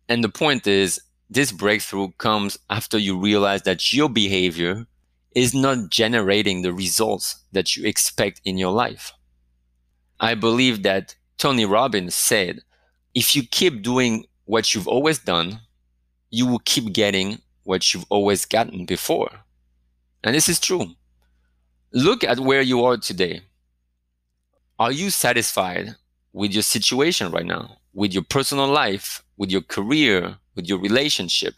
And 0.08 0.22
the 0.22 0.28
point 0.28 0.66
is, 0.66 1.00
this 1.28 1.50
breakthrough 1.50 2.12
comes 2.18 2.58
after 2.70 2.98
you 2.98 3.18
realize 3.18 3.62
that 3.62 3.92
your 3.92 4.08
behavior 4.08 4.86
is 5.34 5.54
not 5.54 5.90
generating 5.90 6.62
the 6.62 6.72
results 6.72 7.42
that 7.52 7.76
you 7.76 7.84
expect 7.86 8.40
in 8.44 8.58
your 8.58 8.72
life. 8.72 9.12
I 10.20 10.34
believe 10.34 10.82
that 10.84 11.14
Tony 11.36 11.66
Robbins 11.66 12.14
said, 12.14 12.60
if 13.14 13.34
you 13.34 13.42
keep 13.42 13.82
doing 13.82 14.26
what 14.44 14.74
you've 14.74 14.88
always 14.88 15.18
done, 15.18 15.60
you 16.30 16.46
will 16.46 16.60
keep 16.60 16.92
getting 16.92 17.38
what 17.64 17.92
you've 17.92 18.06
always 18.08 18.44
gotten 18.44 18.86
before. 18.86 19.30
And 20.22 20.34
this 20.34 20.48
is 20.48 20.60
true. 20.60 20.94
Look 21.92 22.24
at 22.24 22.40
where 22.40 22.62
you 22.62 22.84
are 22.84 22.96
today. 22.96 23.42
Are 24.78 24.92
you 24.92 25.10
satisfied 25.10 25.94
with 26.32 26.52
your 26.52 26.62
situation 26.62 27.30
right 27.30 27.46
now, 27.46 27.78
with 27.94 28.12
your 28.12 28.24
personal 28.24 28.66
life, 28.66 29.22
with 29.36 29.50
your 29.50 29.62
career, 29.62 30.36
with 30.54 30.66
your 30.68 30.78
relationship? 30.78 31.54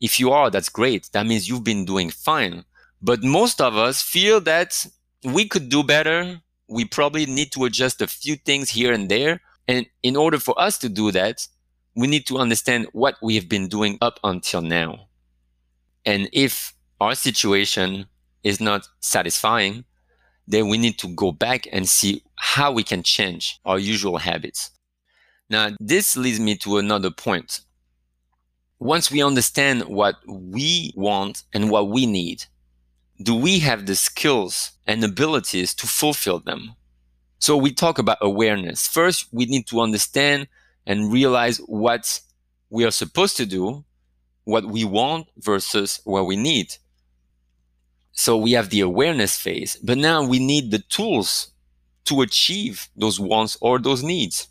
If 0.00 0.20
you 0.20 0.30
are, 0.30 0.50
that's 0.50 0.68
great. 0.68 1.10
That 1.12 1.26
means 1.26 1.48
you've 1.48 1.64
been 1.64 1.84
doing 1.84 2.10
fine. 2.10 2.64
But 3.02 3.22
most 3.22 3.60
of 3.60 3.76
us 3.76 4.02
feel 4.02 4.40
that 4.42 4.86
we 5.24 5.48
could 5.48 5.68
do 5.68 5.82
better. 5.82 6.40
We 6.68 6.84
probably 6.84 7.26
need 7.26 7.50
to 7.52 7.64
adjust 7.64 8.00
a 8.00 8.06
few 8.06 8.36
things 8.36 8.70
here 8.70 8.92
and 8.92 9.08
there. 9.08 9.40
And 9.66 9.86
in 10.02 10.16
order 10.16 10.38
for 10.38 10.58
us 10.60 10.78
to 10.78 10.88
do 10.88 11.10
that, 11.12 11.46
we 11.94 12.06
need 12.06 12.26
to 12.26 12.38
understand 12.38 12.86
what 12.92 13.16
we 13.22 13.34
have 13.34 13.48
been 13.48 13.68
doing 13.68 13.98
up 14.00 14.20
until 14.22 14.62
now. 14.62 15.08
And 16.04 16.28
if 16.32 16.74
our 17.00 17.14
situation 17.14 18.06
is 18.42 18.60
not 18.60 18.88
satisfying, 19.00 19.84
then 20.46 20.68
we 20.68 20.78
need 20.78 20.98
to 20.98 21.08
go 21.08 21.32
back 21.32 21.66
and 21.72 21.88
see 21.88 22.22
how 22.36 22.72
we 22.72 22.82
can 22.82 23.02
change 23.02 23.60
our 23.64 23.78
usual 23.78 24.18
habits. 24.18 24.70
Now, 25.48 25.70
this 25.80 26.16
leads 26.16 26.40
me 26.40 26.56
to 26.58 26.78
another 26.78 27.10
point. 27.10 27.60
Once 28.78 29.10
we 29.10 29.22
understand 29.22 29.82
what 29.82 30.16
we 30.26 30.92
want 30.96 31.42
and 31.52 31.70
what 31.70 31.88
we 31.88 32.06
need, 32.06 32.44
do 33.22 33.34
we 33.34 33.58
have 33.58 33.86
the 33.86 33.94
skills 33.94 34.72
and 34.86 35.04
abilities 35.04 35.74
to 35.74 35.86
fulfill 35.86 36.40
them? 36.40 36.74
So 37.38 37.56
we 37.56 37.72
talk 37.72 37.98
about 37.98 38.18
awareness. 38.20 38.86
First, 38.86 39.28
we 39.32 39.44
need 39.44 39.66
to 39.68 39.80
understand 39.80 40.48
and 40.86 41.12
realize 41.12 41.58
what 41.58 42.20
we 42.70 42.84
are 42.84 42.90
supposed 42.90 43.36
to 43.38 43.46
do, 43.46 43.84
what 44.44 44.64
we 44.64 44.84
want 44.84 45.28
versus 45.36 46.00
what 46.04 46.26
we 46.26 46.36
need. 46.36 46.74
So 48.20 48.36
we 48.36 48.52
have 48.52 48.68
the 48.68 48.80
awareness 48.80 49.38
phase, 49.38 49.78
but 49.82 49.96
now 49.96 50.22
we 50.22 50.38
need 50.38 50.70
the 50.70 50.80
tools 50.90 51.52
to 52.04 52.20
achieve 52.20 52.86
those 52.94 53.18
wants 53.18 53.56
or 53.62 53.78
those 53.78 54.02
needs, 54.02 54.46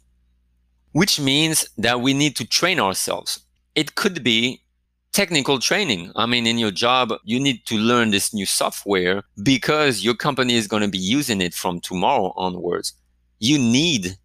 which 0.93 1.19
means 1.19 1.69
that 1.77 2.01
we 2.01 2.15
need 2.15 2.35
to 2.37 2.47
train 2.47 2.79
ourselves. 2.79 3.41
It 3.75 3.93
could 3.93 4.23
be 4.23 4.63
technical 5.11 5.59
training. 5.59 6.11
I 6.15 6.25
mean, 6.25 6.47
in 6.47 6.57
your 6.57 6.71
job, 6.71 7.13
you 7.23 7.39
need 7.39 7.63
to 7.67 7.75
learn 7.75 8.09
this 8.09 8.33
new 8.33 8.47
software 8.47 9.21
because 9.43 10.03
your 10.03 10.15
company 10.15 10.55
is 10.55 10.65
going 10.65 10.81
to 10.81 10.89
be 10.89 10.97
using 10.97 11.39
it 11.39 11.53
from 11.53 11.79
tomorrow 11.79 12.33
onwards. 12.35 12.93
You 13.37 13.59
need 13.59 14.17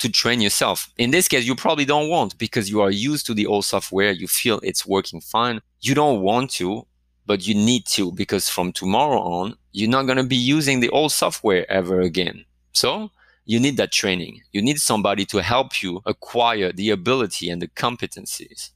to 0.00 0.10
train 0.10 0.42
yourself. 0.42 0.92
In 0.98 1.12
this 1.12 1.28
case, 1.28 1.46
you 1.46 1.54
probably 1.54 1.86
don't 1.86 2.10
want 2.10 2.36
because 2.36 2.68
you 2.68 2.82
are 2.82 2.90
used 2.90 3.24
to 3.24 3.32
the 3.32 3.46
old 3.46 3.64
software. 3.64 4.10
You 4.10 4.28
feel 4.28 4.60
it's 4.62 4.84
working 4.84 5.22
fine. 5.22 5.62
You 5.80 5.94
don't 5.94 6.20
want 6.20 6.50
to 6.60 6.86
but 7.26 7.46
you 7.46 7.54
need 7.54 7.86
to 7.86 8.12
because 8.12 8.48
from 8.48 8.72
tomorrow 8.72 9.20
on, 9.20 9.56
you're 9.72 9.90
not 9.90 10.06
going 10.06 10.18
to 10.18 10.24
be 10.24 10.36
using 10.36 10.80
the 10.80 10.90
old 10.90 11.12
software 11.12 11.70
ever 11.70 12.00
again. 12.00 12.44
So 12.72 13.10
you 13.44 13.58
need 13.60 13.76
that 13.76 13.92
training. 13.92 14.42
You 14.52 14.62
need 14.62 14.78
somebody 14.78 15.24
to 15.26 15.38
help 15.38 15.82
you 15.82 16.02
acquire 16.06 16.72
the 16.72 16.90
ability 16.90 17.50
and 17.50 17.60
the 17.60 17.68
competencies. 17.68 18.70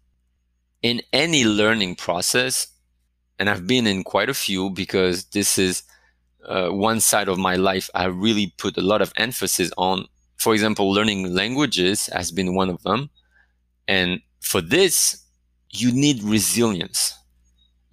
In 0.82 1.02
any 1.12 1.44
learning 1.44 1.96
process, 1.96 2.68
and 3.38 3.50
I've 3.50 3.66
been 3.66 3.86
in 3.86 4.04
quite 4.04 4.28
a 4.28 4.34
few 4.34 4.70
because 4.70 5.24
this 5.26 5.58
is 5.58 5.82
uh, 6.46 6.68
one 6.68 7.00
side 7.00 7.28
of 7.28 7.38
my 7.38 7.56
life 7.56 7.90
I 7.94 8.06
really 8.06 8.54
put 8.56 8.78
a 8.78 8.82
lot 8.82 9.02
of 9.02 9.12
emphasis 9.16 9.70
on. 9.76 10.06
For 10.38 10.54
example, 10.54 10.92
learning 10.92 11.34
languages 11.34 12.06
has 12.12 12.30
been 12.30 12.54
one 12.54 12.70
of 12.70 12.82
them. 12.82 13.10
And 13.88 14.20
for 14.40 14.60
this, 14.60 15.24
you 15.70 15.92
need 15.92 16.22
resilience 16.22 17.14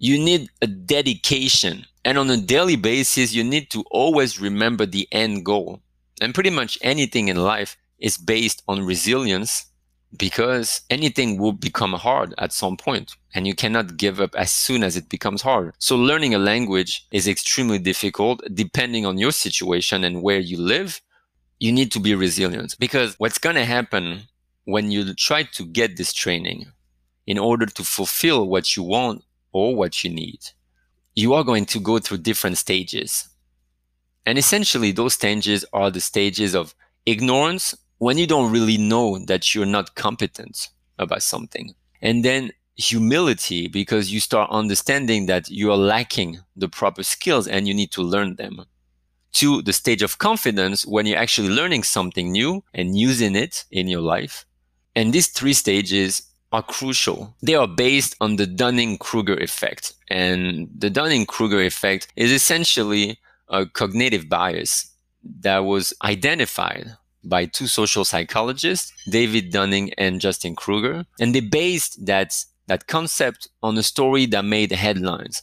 you 0.04 0.18
need 0.18 0.50
a 0.60 0.66
dedication. 0.66 1.86
And 2.04 2.18
on 2.18 2.28
a 2.28 2.36
daily 2.36 2.76
basis, 2.76 3.32
you 3.32 3.42
need 3.42 3.70
to 3.70 3.82
always 3.90 4.38
remember 4.38 4.84
the 4.84 5.08
end 5.10 5.46
goal. 5.46 5.80
And 6.20 6.34
pretty 6.34 6.50
much 6.50 6.78
anything 6.82 7.28
in 7.28 7.38
life 7.38 7.78
is 7.98 8.18
based 8.18 8.62
on 8.68 8.84
resilience 8.84 9.64
because 10.18 10.82
anything 10.90 11.38
will 11.38 11.54
become 11.54 11.94
hard 11.94 12.34
at 12.36 12.52
some 12.52 12.76
point 12.76 13.16
and 13.34 13.46
you 13.46 13.54
cannot 13.54 13.96
give 13.96 14.20
up 14.20 14.34
as 14.36 14.52
soon 14.52 14.84
as 14.84 14.94
it 14.94 15.08
becomes 15.08 15.40
hard. 15.40 15.72
So 15.78 15.96
learning 15.96 16.34
a 16.34 16.38
language 16.38 17.06
is 17.10 17.26
extremely 17.26 17.78
difficult 17.78 18.42
depending 18.52 19.06
on 19.06 19.16
your 19.16 19.32
situation 19.32 20.04
and 20.04 20.22
where 20.22 20.38
you 20.38 20.58
live. 20.58 21.00
You 21.58 21.72
need 21.72 21.90
to 21.92 21.98
be 21.98 22.14
resilient 22.14 22.76
because 22.78 23.14
what's 23.18 23.38
going 23.38 23.56
to 23.56 23.64
happen 23.64 24.24
when 24.66 24.90
you 24.90 25.14
try 25.14 25.44
to 25.44 25.64
get 25.64 25.96
this 25.96 26.12
training 26.12 26.66
in 27.26 27.38
order 27.38 27.64
to 27.64 27.82
fulfill 27.82 28.46
what 28.46 28.76
you 28.76 28.82
want 28.82 29.24
or 29.54 29.74
what 29.74 30.04
you 30.04 30.10
need, 30.10 30.40
you 31.14 31.32
are 31.32 31.44
going 31.44 31.64
to 31.64 31.80
go 31.80 31.98
through 31.98 32.18
different 32.18 32.58
stages. 32.58 33.28
And 34.26 34.36
essentially, 34.36 34.90
those 34.90 35.14
stages 35.14 35.64
are 35.72 35.90
the 35.90 36.00
stages 36.00 36.54
of 36.54 36.74
ignorance 37.06 37.74
when 37.98 38.18
you 38.18 38.26
don't 38.26 38.52
really 38.52 38.76
know 38.76 39.18
that 39.26 39.54
you're 39.54 39.64
not 39.64 39.94
competent 39.94 40.68
about 40.98 41.22
something. 41.22 41.74
And 42.02 42.24
then 42.24 42.52
humility 42.76 43.68
because 43.68 44.12
you 44.12 44.18
start 44.18 44.50
understanding 44.50 45.26
that 45.26 45.48
you 45.48 45.70
are 45.70 45.76
lacking 45.76 46.40
the 46.56 46.68
proper 46.68 47.04
skills 47.04 47.46
and 47.46 47.68
you 47.68 47.74
need 47.74 47.92
to 47.92 48.02
learn 48.02 48.34
them. 48.34 48.64
To 49.34 49.62
the 49.62 49.72
stage 49.72 50.02
of 50.02 50.18
confidence 50.18 50.84
when 50.86 51.06
you're 51.06 51.18
actually 51.18 51.48
learning 51.48 51.84
something 51.84 52.32
new 52.32 52.64
and 52.72 52.98
using 52.98 53.36
it 53.36 53.64
in 53.70 53.88
your 53.88 54.00
life. 54.00 54.46
And 54.96 55.12
these 55.12 55.28
three 55.28 55.52
stages 55.54 56.22
are 56.54 56.62
crucial. 56.62 57.34
They 57.42 57.56
are 57.56 57.66
based 57.66 58.14
on 58.20 58.36
the 58.36 58.46
Dunning-Kruger 58.46 59.34
effect. 59.34 59.92
And 60.08 60.68
the 60.78 60.88
Dunning-Kruger 60.88 61.60
effect 61.60 62.06
is 62.14 62.30
essentially 62.30 63.18
a 63.48 63.66
cognitive 63.66 64.28
bias 64.28 64.88
that 65.40 65.58
was 65.58 65.92
identified 66.04 66.96
by 67.24 67.46
two 67.46 67.66
social 67.66 68.04
psychologists, 68.04 68.92
David 69.10 69.50
Dunning 69.50 69.92
and 69.98 70.20
Justin 70.20 70.54
Kruger, 70.54 71.04
and 71.18 71.34
they 71.34 71.40
based 71.40 72.06
that 72.06 72.44
that 72.68 72.86
concept 72.86 73.48
on 73.62 73.76
a 73.76 73.82
story 73.82 74.24
that 74.26 74.44
made 74.44 74.70
headlines. 74.72 75.42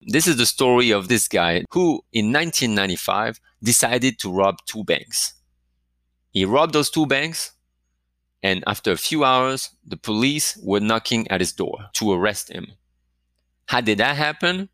This 0.00 0.26
is 0.26 0.36
the 0.36 0.46
story 0.46 0.92
of 0.92 1.08
this 1.08 1.26
guy 1.26 1.64
who 1.72 2.00
in 2.12 2.32
1995 2.32 3.40
decided 3.62 4.18
to 4.20 4.32
rob 4.32 4.58
two 4.66 4.84
banks. 4.84 5.34
He 6.30 6.44
robbed 6.44 6.72
those 6.74 6.90
two 6.90 7.06
banks 7.06 7.52
and 8.42 8.62
after 8.66 8.92
a 8.92 8.96
few 8.96 9.24
hours, 9.24 9.70
the 9.84 9.96
police 9.96 10.56
were 10.62 10.80
knocking 10.80 11.28
at 11.28 11.40
his 11.40 11.52
door 11.52 11.86
to 11.94 12.12
arrest 12.12 12.50
him. 12.50 12.72
How 13.66 13.80
did 13.80 13.98
that 13.98 14.16
happen? 14.16 14.68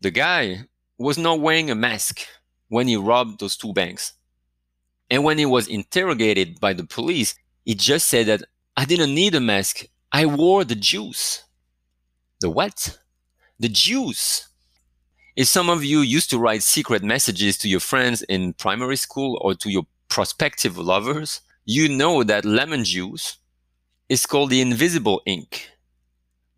The 0.00 0.10
guy 0.10 0.64
was 0.98 1.18
not 1.18 1.40
wearing 1.40 1.70
a 1.70 1.74
mask 1.74 2.20
when 2.68 2.88
he 2.88 2.96
robbed 2.96 3.40
those 3.40 3.56
two 3.56 3.72
banks. 3.72 4.14
And 5.10 5.24
when 5.24 5.38
he 5.38 5.46
was 5.46 5.68
interrogated 5.68 6.58
by 6.58 6.72
the 6.72 6.84
police, 6.84 7.34
he 7.64 7.74
just 7.74 8.08
said 8.08 8.26
that 8.26 8.42
I 8.76 8.86
didn't 8.86 9.14
need 9.14 9.34
a 9.34 9.40
mask. 9.40 9.84
I 10.10 10.26
wore 10.26 10.64
the 10.64 10.74
juice. 10.74 11.44
The 12.40 12.48
what? 12.48 12.98
The 13.58 13.68
juice. 13.68 14.48
If 15.36 15.48
some 15.48 15.68
of 15.68 15.84
you 15.84 16.00
used 16.00 16.30
to 16.30 16.38
write 16.38 16.62
secret 16.62 17.02
messages 17.02 17.56
to 17.58 17.68
your 17.68 17.80
friends 17.80 18.22
in 18.22 18.54
primary 18.54 18.96
school 18.96 19.38
or 19.42 19.54
to 19.54 19.70
your 19.70 19.86
prospective 20.08 20.78
lovers, 20.78 21.40
you 21.64 21.88
know 21.88 22.22
that 22.22 22.44
lemon 22.44 22.84
juice 22.84 23.38
is 24.08 24.26
called 24.26 24.50
the 24.50 24.60
invisible 24.60 25.22
ink. 25.26 25.70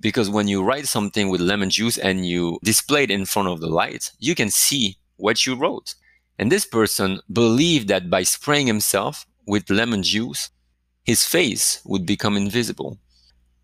Because 0.01 0.29
when 0.29 0.49
you 0.49 0.63
write 0.63 0.87
something 0.87 1.29
with 1.29 1.41
lemon 1.41 1.71
juice 1.71 1.97
and 1.99 2.27
you 2.27 2.59
display 2.63 3.05
it 3.05 3.11
in 3.11 3.25
front 3.25 3.49
of 3.49 3.61
the 3.61 3.69
light, 3.69 4.11
you 4.19 4.35
can 4.35 4.51
see 4.51 4.99
what 5.17 5.47
you 5.47 5.55
wrote. 5.55 5.95
And 6.39 6.51
this 6.51 6.67
person 6.67 7.21
believed 7.33 7.89
that 7.89 8.11
by 8.11 8.23
spraying 8.23 8.67
himself 8.67 9.27
with 9.47 9.71
lemon 9.71 10.03
juice, 10.03 10.51
his 11.05 11.25
face 11.25 11.81
would 11.85 12.07
become 12.07 12.37
invisible. 12.37 12.99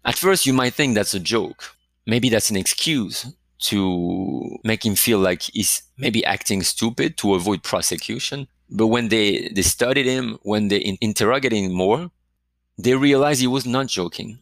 At 0.04 0.16
first, 0.16 0.46
you 0.46 0.52
might 0.52 0.74
think 0.74 0.94
that's 0.94 1.14
a 1.14 1.20
joke. 1.20 1.74
Maybe 2.06 2.28
that's 2.28 2.50
an 2.50 2.56
excuse 2.56 3.26
to 3.62 4.58
make 4.64 4.84
him 4.84 4.94
feel 4.94 5.18
like 5.18 5.42
he's 5.42 5.82
maybe 5.98 6.24
acting 6.24 6.62
stupid 6.62 7.16
to 7.18 7.34
avoid 7.34 7.62
prosecution. 7.62 8.48
But 8.70 8.86
when 8.86 9.08
they, 9.08 9.48
they 9.48 9.62
studied 9.62 10.06
him, 10.06 10.38
when 10.42 10.68
they 10.68 10.78
in- 10.78 10.98
interrogated 11.00 11.58
him 11.58 11.72
more, 11.72 12.10
they 12.78 12.94
realized 12.94 13.40
he 13.40 13.46
was 13.46 13.66
not 13.66 13.88
joking. 13.88 14.38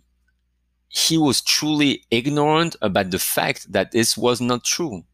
He 0.89 1.19
was 1.19 1.41
truly 1.43 2.05
ignorant 2.11 2.77
about 2.81 3.11
the 3.11 3.19
fact 3.19 3.73
that 3.73 3.93
this 3.93 4.17
was 4.17 4.41
not 4.41 4.65
true. 4.65 5.05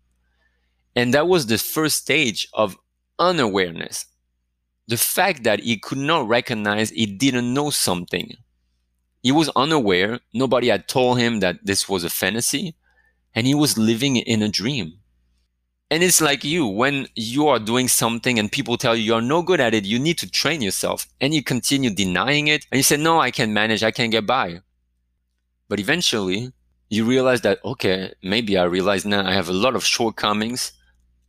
And 0.96 1.14
that 1.14 1.26
was 1.26 1.46
the 1.46 1.58
first 1.58 1.96
stage 1.96 2.48
of 2.52 2.76
unawareness. 3.18 4.06
The 4.86 4.96
fact 4.96 5.44
that 5.44 5.60
he 5.60 5.78
could 5.78 5.98
not 5.98 6.28
recognize 6.28 6.90
he 6.90 7.06
didn't 7.06 7.52
know 7.54 7.70
something. 7.70 8.36
He 9.22 9.32
was 9.32 9.50
unaware. 9.56 10.20
Nobody 10.32 10.68
had 10.68 10.86
told 10.86 11.18
him 11.18 11.40
that 11.40 11.64
this 11.64 11.88
was 11.88 12.04
a 12.04 12.10
fantasy 12.10 12.74
and 13.34 13.46
he 13.46 13.54
was 13.54 13.78
living 13.78 14.16
in 14.16 14.42
a 14.42 14.48
dream. 14.48 14.98
And 15.90 16.02
it's 16.02 16.20
like 16.20 16.44
you, 16.44 16.66
when 16.66 17.06
you 17.14 17.46
are 17.48 17.58
doing 17.58 17.88
something 17.88 18.38
and 18.38 18.50
people 18.50 18.76
tell 18.76 18.96
you 18.96 19.02
you're 19.02 19.20
no 19.20 19.42
good 19.42 19.60
at 19.60 19.74
it, 19.74 19.84
you 19.84 19.98
need 19.98 20.18
to 20.18 20.30
train 20.30 20.62
yourself 20.62 21.06
and 21.20 21.34
you 21.34 21.42
continue 21.42 21.90
denying 21.90 22.48
it. 22.48 22.66
And 22.70 22.78
you 22.78 22.82
say, 22.82 22.96
no, 22.96 23.20
I 23.20 23.30
can 23.30 23.52
manage, 23.52 23.82
I 23.82 23.90
can 23.90 24.10
get 24.10 24.26
by. 24.26 24.60
But 25.68 25.80
eventually 25.80 26.52
you 26.88 27.04
realize 27.04 27.42
that, 27.42 27.58
okay, 27.64 28.12
maybe 28.22 28.56
I 28.56 28.64
realize 28.64 29.04
now 29.04 29.26
I 29.26 29.32
have 29.32 29.48
a 29.48 29.52
lot 29.52 29.76
of 29.76 29.84
shortcomings. 29.84 30.72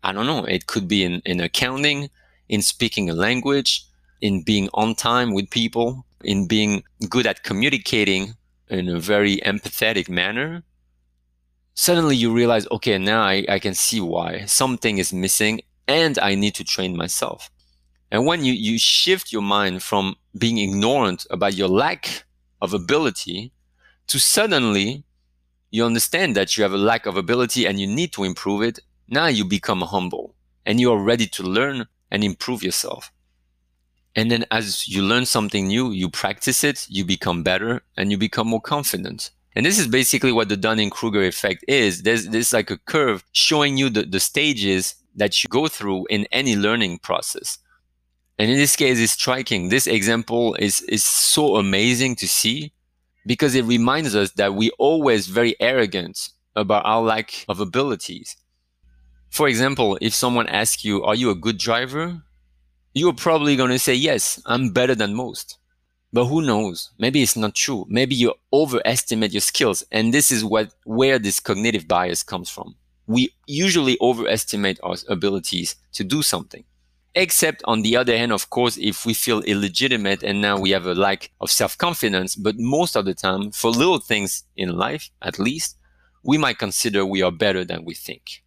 I 0.04 0.14
don't 0.14 0.26
know. 0.26 0.46
It 0.46 0.68
could 0.68 0.88
be 0.88 1.04
in, 1.04 1.22
in 1.26 1.42
accounting, 1.42 2.10
in 2.48 2.62
speaking 2.62 3.10
a 3.10 3.14
language, 3.14 3.86
in 4.22 4.44
being 4.44 4.70
on 4.74 4.96
time 4.96 5.34
with 5.34 5.50
people, 5.50 6.06
in 6.24 6.48
being 6.48 6.84
good 7.10 7.28
at 7.28 7.44
communicating 7.44 8.34
in 8.70 8.90
a 8.90 9.00
very 9.00 9.38
empathetic 9.38 10.10
manner 10.10 10.64
suddenly 11.76 12.16
you 12.16 12.34
realize, 12.34 12.68
okay, 12.72 12.98
now 12.98 13.22
I, 13.22 13.46
I 13.48 13.60
can 13.60 13.76
see 13.76 14.02
why 14.02 14.46
something 14.46 14.98
is 14.98 15.14
missing 15.14 15.62
and 15.88 16.18
I 16.18 16.34
need 16.34 16.56
to 16.56 16.64
train 16.64 16.98
myself. 16.98 17.52
And 18.12 18.26
when 18.26 18.44
you, 18.44 18.54
you 18.54 18.80
shift 18.80 19.32
your 19.32 19.42
mind 19.42 19.84
from 19.84 20.16
being 20.38 20.58
ignorant 20.58 21.28
about 21.30 21.56
your 21.56 21.68
lack 21.68 22.24
of 22.62 22.74
ability 22.74 23.52
to 24.08 24.20
suddenly 24.20 25.04
you 25.70 25.84
understand 25.84 26.36
that 26.36 26.56
you 26.56 26.64
have 26.64 26.74
a 26.74 26.78
lack 26.78 27.06
of 27.06 27.18
ability 27.18 27.66
and 27.66 27.80
you 27.80 27.88
need 27.88 28.14
to 28.14 28.24
improve 28.24 28.62
it, 28.62 28.80
now 29.10 29.28
you 29.28 29.44
become 29.44 29.82
humble 29.82 30.34
and 30.66 30.80
you 30.80 30.92
are 30.92 30.98
ready 30.98 31.28
to 31.28 31.44
learn 31.44 31.86
and 32.10 32.24
improve 32.24 32.64
yourself. 32.64 33.12
And 34.16 34.32
then 34.32 34.46
as 34.50 34.88
you 34.88 35.02
learn 35.02 35.26
something 35.26 35.68
new, 35.68 35.92
you 35.92 36.10
practice 36.10 36.64
it, 36.64 36.88
you 36.90 37.04
become 37.04 37.44
better 37.44 37.82
and 37.98 38.12
you 38.12 38.18
become 38.18 38.48
more 38.48 38.62
confident. 38.62 39.32
And 39.56 39.66
this 39.66 39.80
is 39.80 39.88
basically 39.88 40.32
what 40.32 40.50
the 40.50 40.58
Dunning-Kruger 40.58 41.24
effect 41.24 41.64
is. 41.68 42.04
There's, 42.04 42.28
there's 42.28 42.52
like 42.52 42.70
a 42.70 42.78
curve 42.78 43.24
showing 43.32 43.78
you 43.78 43.90
the, 43.90 44.04
the 44.04 44.20
stages 44.20 44.96
that 45.16 45.44
you 45.44 45.48
go 45.48 45.68
through 45.68 46.08
in 46.10 46.28
any 46.32 46.56
learning 46.58 47.00
process. 47.00 47.58
And 48.38 48.52
in 48.52 48.58
this 48.58 48.76
case, 48.76 49.00
it's 49.00 49.14
striking. 49.14 49.70
This 49.70 49.88
example 49.88 50.56
is, 50.56 50.82
is 50.82 51.06
so 51.06 51.56
amazing 51.56 52.18
to 52.18 52.28
see 52.28 52.74
because 53.26 53.56
it 53.56 53.64
reminds 53.64 54.14
us 54.14 54.32
that 54.32 54.54
we 54.54 54.72
always 54.72 55.28
very 55.28 55.56
arrogant 55.62 56.30
about 56.56 56.86
our 56.86 57.02
lack 57.02 57.46
of 57.48 57.62
abilities. 57.62 58.36
For 59.30 59.48
example, 59.48 59.98
if 60.02 60.14
someone 60.14 60.48
asks 60.48 60.84
you, 60.84 61.04
are 61.04 61.16
you 61.16 61.30
a 61.30 61.36
good 61.36 61.58
driver? 61.58 62.22
You're 62.94 63.14
probably 63.14 63.56
going 63.56 63.72
to 63.72 63.80
say, 63.80 63.94
yes, 63.94 64.42
I'm 64.46 64.72
better 64.72 64.96
than 64.96 65.14
most. 65.14 65.58
But 66.16 66.28
who 66.28 66.42
knows? 66.42 66.92
Maybe 66.98 67.22
it's 67.22 67.36
not 67.36 67.56
true. 67.56 67.86
Maybe 67.90 68.16
you 68.16 68.36
overestimate 68.54 69.34
your 69.34 69.42
skills. 69.42 69.84
And 69.92 70.14
this 70.14 70.32
is 70.32 70.46
what, 70.46 70.74
where 70.86 71.20
this 71.20 71.42
cognitive 71.42 71.90
bias 71.90 72.24
comes 72.24 72.50
from. 72.50 72.76
We 73.06 73.34
usually 73.48 73.98
overestimate 74.00 74.80
our 74.82 74.96
abilities 75.10 75.76
to 75.92 76.06
do 76.06 76.22
something. 76.22 76.64
Except 77.16 77.62
on 77.66 77.82
the 77.82 77.98
other 77.98 78.18
hand, 78.18 78.32
of 78.32 78.50
course, 78.50 78.78
if 78.78 79.06
we 79.06 79.14
feel 79.14 79.42
illegitimate 79.42 80.24
and 80.24 80.42
now 80.42 80.58
we 80.58 80.70
have 80.70 80.86
a 80.86 80.96
lack 80.96 81.32
of 81.42 81.52
self-confidence, 81.52 82.38
but 82.38 82.58
most 82.58 82.96
of 82.96 83.04
the 83.04 83.14
time, 83.14 83.52
for 83.52 83.72
little 83.72 84.00
things 84.00 84.46
in 84.56 84.78
life, 84.78 85.10
at 85.22 85.38
least, 85.38 85.76
we 86.24 86.38
might 86.38 86.60
consider 86.60 87.06
we 87.06 87.24
are 87.24 87.32
better 87.46 87.66
than 87.66 87.84
we 87.84 87.94
think. 87.94 88.42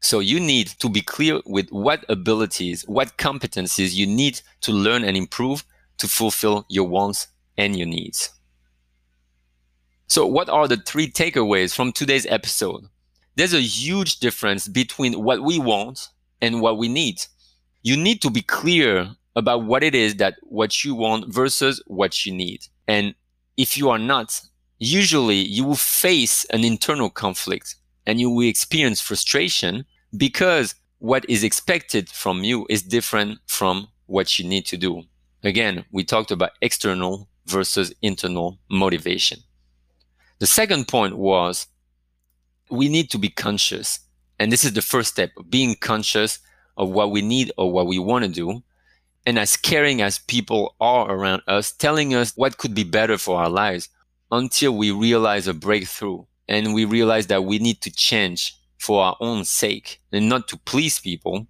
So 0.00 0.18
you 0.18 0.38
need 0.38 0.66
to 0.80 0.90
be 0.90 1.00
clear 1.00 1.40
with 1.46 1.70
what 1.70 2.04
abilities, 2.10 2.82
what 2.86 3.16
competencies 3.16 3.94
you 3.94 4.06
need 4.06 4.42
to 4.60 4.72
learn 4.72 5.02
and 5.02 5.16
improve 5.16 5.64
to 5.98 6.08
fulfill 6.08 6.66
your 6.68 6.88
wants 6.88 7.28
and 7.56 7.76
your 7.76 7.86
needs. 7.86 8.30
So, 10.08 10.26
what 10.26 10.48
are 10.48 10.68
the 10.68 10.76
three 10.76 11.10
takeaways 11.10 11.74
from 11.74 11.92
today's 11.92 12.26
episode? 12.26 12.84
There's 13.34 13.54
a 13.54 13.60
huge 13.60 14.20
difference 14.20 14.68
between 14.68 15.22
what 15.22 15.42
we 15.42 15.58
want 15.58 16.08
and 16.40 16.60
what 16.60 16.78
we 16.78 16.88
need. 16.88 17.22
You 17.82 17.96
need 17.96 18.22
to 18.22 18.30
be 18.30 18.42
clear 18.42 19.10
about 19.34 19.64
what 19.64 19.82
it 19.82 19.94
is 19.94 20.16
that 20.16 20.36
what 20.42 20.84
you 20.84 20.94
want 20.94 21.32
versus 21.32 21.82
what 21.86 22.24
you 22.24 22.32
need. 22.32 22.66
And 22.88 23.14
if 23.56 23.76
you 23.76 23.90
are 23.90 23.98
not, 23.98 24.40
usually 24.78 25.36
you 25.36 25.64
will 25.64 25.76
face 25.76 26.44
an 26.46 26.64
internal 26.64 27.10
conflict 27.10 27.76
and 28.06 28.20
you 28.20 28.30
will 28.30 28.48
experience 28.48 29.00
frustration 29.00 29.84
because 30.16 30.74
what 30.98 31.28
is 31.28 31.44
expected 31.44 32.08
from 32.08 32.44
you 32.44 32.66
is 32.70 32.82
different 32.82 33.38
from 33.46 33.88
what 34.06 34.38
you 34.38 34.48
need 34.48 34.64
to 34.66 34.76
do. 34.76 35.02
Again, 35.42 35.84
we 35.90 36.04
talked 36.04 36.30
about 36.30 36.52
external 36.60 37.28
versus 37.46 37.92
internal 38.02 38.58
motivation. 38.68 39.40
The 40.38 40.46
second 40.46 40.88
point 40.88 41.16
was 41.16 41.66
we 42.70 42.88
need 42.88 43.10
to 43.10 43.18
be 43.18 43.28
conscious. 43.28 44.00
And 44.38 44.52
this 44.52 44.64
is 44.64 44.72
the 44.72 44.82
first 44.82 45.12
step 45.12 45.30
being 45.48 45.76
conscious 45.76 46.40
of 46.76 46.90
what 46.90 47.10
we 47.10 47.22
need 47.22 47.52
or 47.56 47.72
what 47.72 47.86
we 47.86 47.98
want 47.98 48.24
to 48.24 48.30
do. 48.30 48.62
And 49.24 49.38
as 49.38 49.56
caring 49.56 50.02
as 50.02 50.18
people 50.18 50.74
are 50.80 51.10
around 51.10 51.42
us, 51.48 51.72
telling 51.72 52.14
us 52.14 52.32
what 52.36 52.58
could 52.58 52.74
be 52.74 52.84
better 52.84 53.18
for 53.18 53.38
our 53.38 53.48
lives 53.48 53.88
until 54.30 54.76
we 54.76 54.90
realize 54.90 55.48
a 55.48 55.54
breakthrough 55.54 56.24
and 56.48 56.74
we 56.74 56.84
realize 56.84 57.26
that 57.28 57.44
we 57.44 57.58
need 57.58 57.80
to 57.82 57.90
change 57.90 58.54
for 58.78 59.02
our 59.02 59.16
own 59.20 59.44
sake 59.44 60.00
and 60.12 60.28
not 60.28 60.48
to 60.48 60.56
please 60.58 61.00
people, 61.00 61.46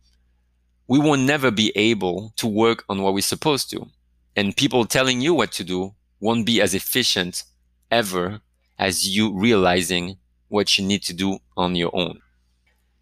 we 0.88 0.98
will 0.98 1.16
never 1.16 1.50
be 1.50 1.72
able 1.74 2.32
to 2.36 2.46
work 2.46 2.84
on 2.88 3.02
what 3.02 3.14
we're 3.14 3.20
supposed 3.20 3.70
to. 3.70 3.88
And 4.36 4.56
people 4.56 4.84
telling 4.84 5.20
you 5.20 5.34
what 5.34 5.52
to 5.52 5.64
do 5.64 5.94
won't 6.20 6.46
be 6.46 6.60
as 6.60 6.74
efficient 6.74 7.44
ever 7.90 8.40
as 8.78 9.08
you 9.08 9.32
realizing 9.32 10.18
what 10.48 10.78
you 10.78 10.84
need 10.84 11.02
to 11.02 11.14
do 11.14 11.38
on 11.56 11.74
your 11.74 11.90
own. 11.94 12.20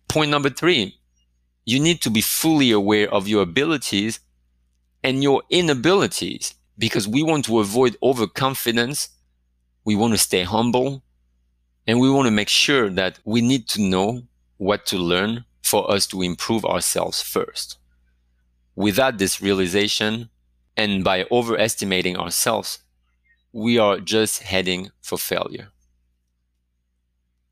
Point 0.09 0.31
number 0.31 0.51
three, 0.51 0.99
you 1.64 1.81
need 1.81 2.01
to 2.03 2.11
be 2.11 2.20
fully 2.20 2.70
aware 2.70 3.12
of 3.12 3.29
your 3.29 3.42
abilities 3.42 4.20
and 5.03 5.23
your 5.23 5.42
inabilities 5.51 6.55
because 6.79 7.07
we 7.07 7.23
want 7.23 7.44
to 7.47 7.61
avoid 7.61 7.97
overconfidence. 8.03 9.09
We 9.85 9.97
want 9.97 10.14
to 10.14 10.18
stay 10.18 10.44
humble 10.44 11.03
and 11.87 12.01
we 12.01 12.11
want 12.11 12.27
to 12.27 12.31
make 12.31 12.49
sure 12.49 12.88
that 12.90 13.18
we 13.25 13.40
need 13.40 13.68
to 13.68 13.83
know 13.83 14.23
what 14.57 14.87
to 14.87 14.97
learn 14.97 15.44
for 15.75 15.91
us 15.91 16.07
to 16.07 16.23
improve 16.23 16.65
ourselves 16.65 17.21
first. 17.21 17.79
Without 18.77 19.19
this 19.19 19.43
realization, 19.43 20.31
And 20.77 21.05
by 21.05 21.25
overestimating 21.31 22.17
ourselves, 22.17 22.81
we 23.53 23.79
are 23.79 24.01
just 24.01 24.43
heading 24.43 24.91
for 25.01 25.19
failure. 25.19 25.69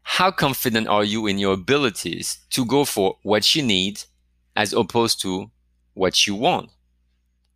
How 0.02 0.30
confident 0.30 0.88
are 0.88 1.04
you 1.04 1.26
in 1.26 1.38
your 1.38 1.54
abilities 1.54 2.38
to 2.50 2.64
go 2.64 2.84
for 2.84 3.18
what 3.22 3.54
you 3.54 3.62
need 3.62 4.02
as 4.56 4.72
opposed 4.72 5.20
to 5.22 5.50
what 5.94 6.26
you 6.26 6.34
want? 6.34 6.70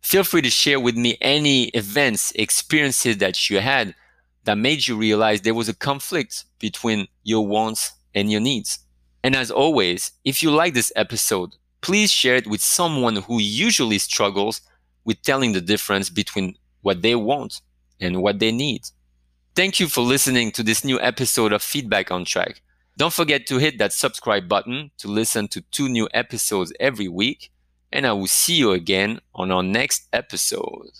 Feel 0.01 0.23
free 0.23 0.41
to 0.41 0.49
share 0.49 0.79
with 0.79 0.95
me 0.95 1.17
any 1.19 1.65
events, 1.69 2.31
experiences 2.35 3.17
that 3.17 3.49
you 3.49 3.59
had 3.59 3.93
that 4.45 4.57
made 4.57 4.87
you 4.87 4.97
realize 4.97 5.41
there 5.41 5.53
was 5.53 5.69
a 5.69 5.75
conflict 5.75 6.45
between 6.59 7.07
your 7.23 7.45
wants 7.45 7.91
and 8.15 8.31
your 8.31 8.41
needs. 8.41 8.79
And 9.23 9.35
as 9.35 9.51
always, 9.51 10.11
if 10.23 10.41
you 10.41 10.51
like 10.51 10.73
this 10.73 10.91
episode, 10.95 11.55
please 11.81 12.11
share 12.11 12.35
it 12.35 12.47
with 12.47 12.61
someone 12.61 13.17
who 13.17 13.39
usually 13.39 13.97
struggles 13.97 14.61
with 15.05 15.21
telling 15.21 15.53
the 15.53 15.61
difference 15.61 16.09
between 16.09 16.55
what 16.81 17.01
they 17.01 17.15
want 17.15 17.61
and 17.99 18.21
what 18.21 18.39
they 18.39 18.51
need. 18.51 18.87
Thank 19.55 19.79
you 19.79 19.87
for 19.87 20.01
listening 20.01 20.51
to 20.51 20.63
this 20.63 20.83
new 20.83 20.99
episode 20.99 21.51
of 21.51 21.63
Feedback 21.63 22.11
on 22.11 22.25
Track. 22.25 22.61
Don't 22.95 23.13
forget 23.13 23.45
to 23.47 23.57
hit 23.57 23.77
that 23.77 23.93
subscribe 23.93 24.47
button 24.47 24.91
to 24.97 25.07
listen 25.07 25.47
to 25.49 25.61
two 25.71 25.87
new 25.87 26.07
episodes 26.13 26.73
every 26.79 27.07
week, 27.07 27.51
and 27.91 28.05
I 28.05 28.13
will 28.13 28.27
see 28.27 28.55
you 28.55 28.71
again 28.71 29.19
on 29.33 29.51
our 29.51 29.63
next 29.63 30.07
episode. 30.13 30.91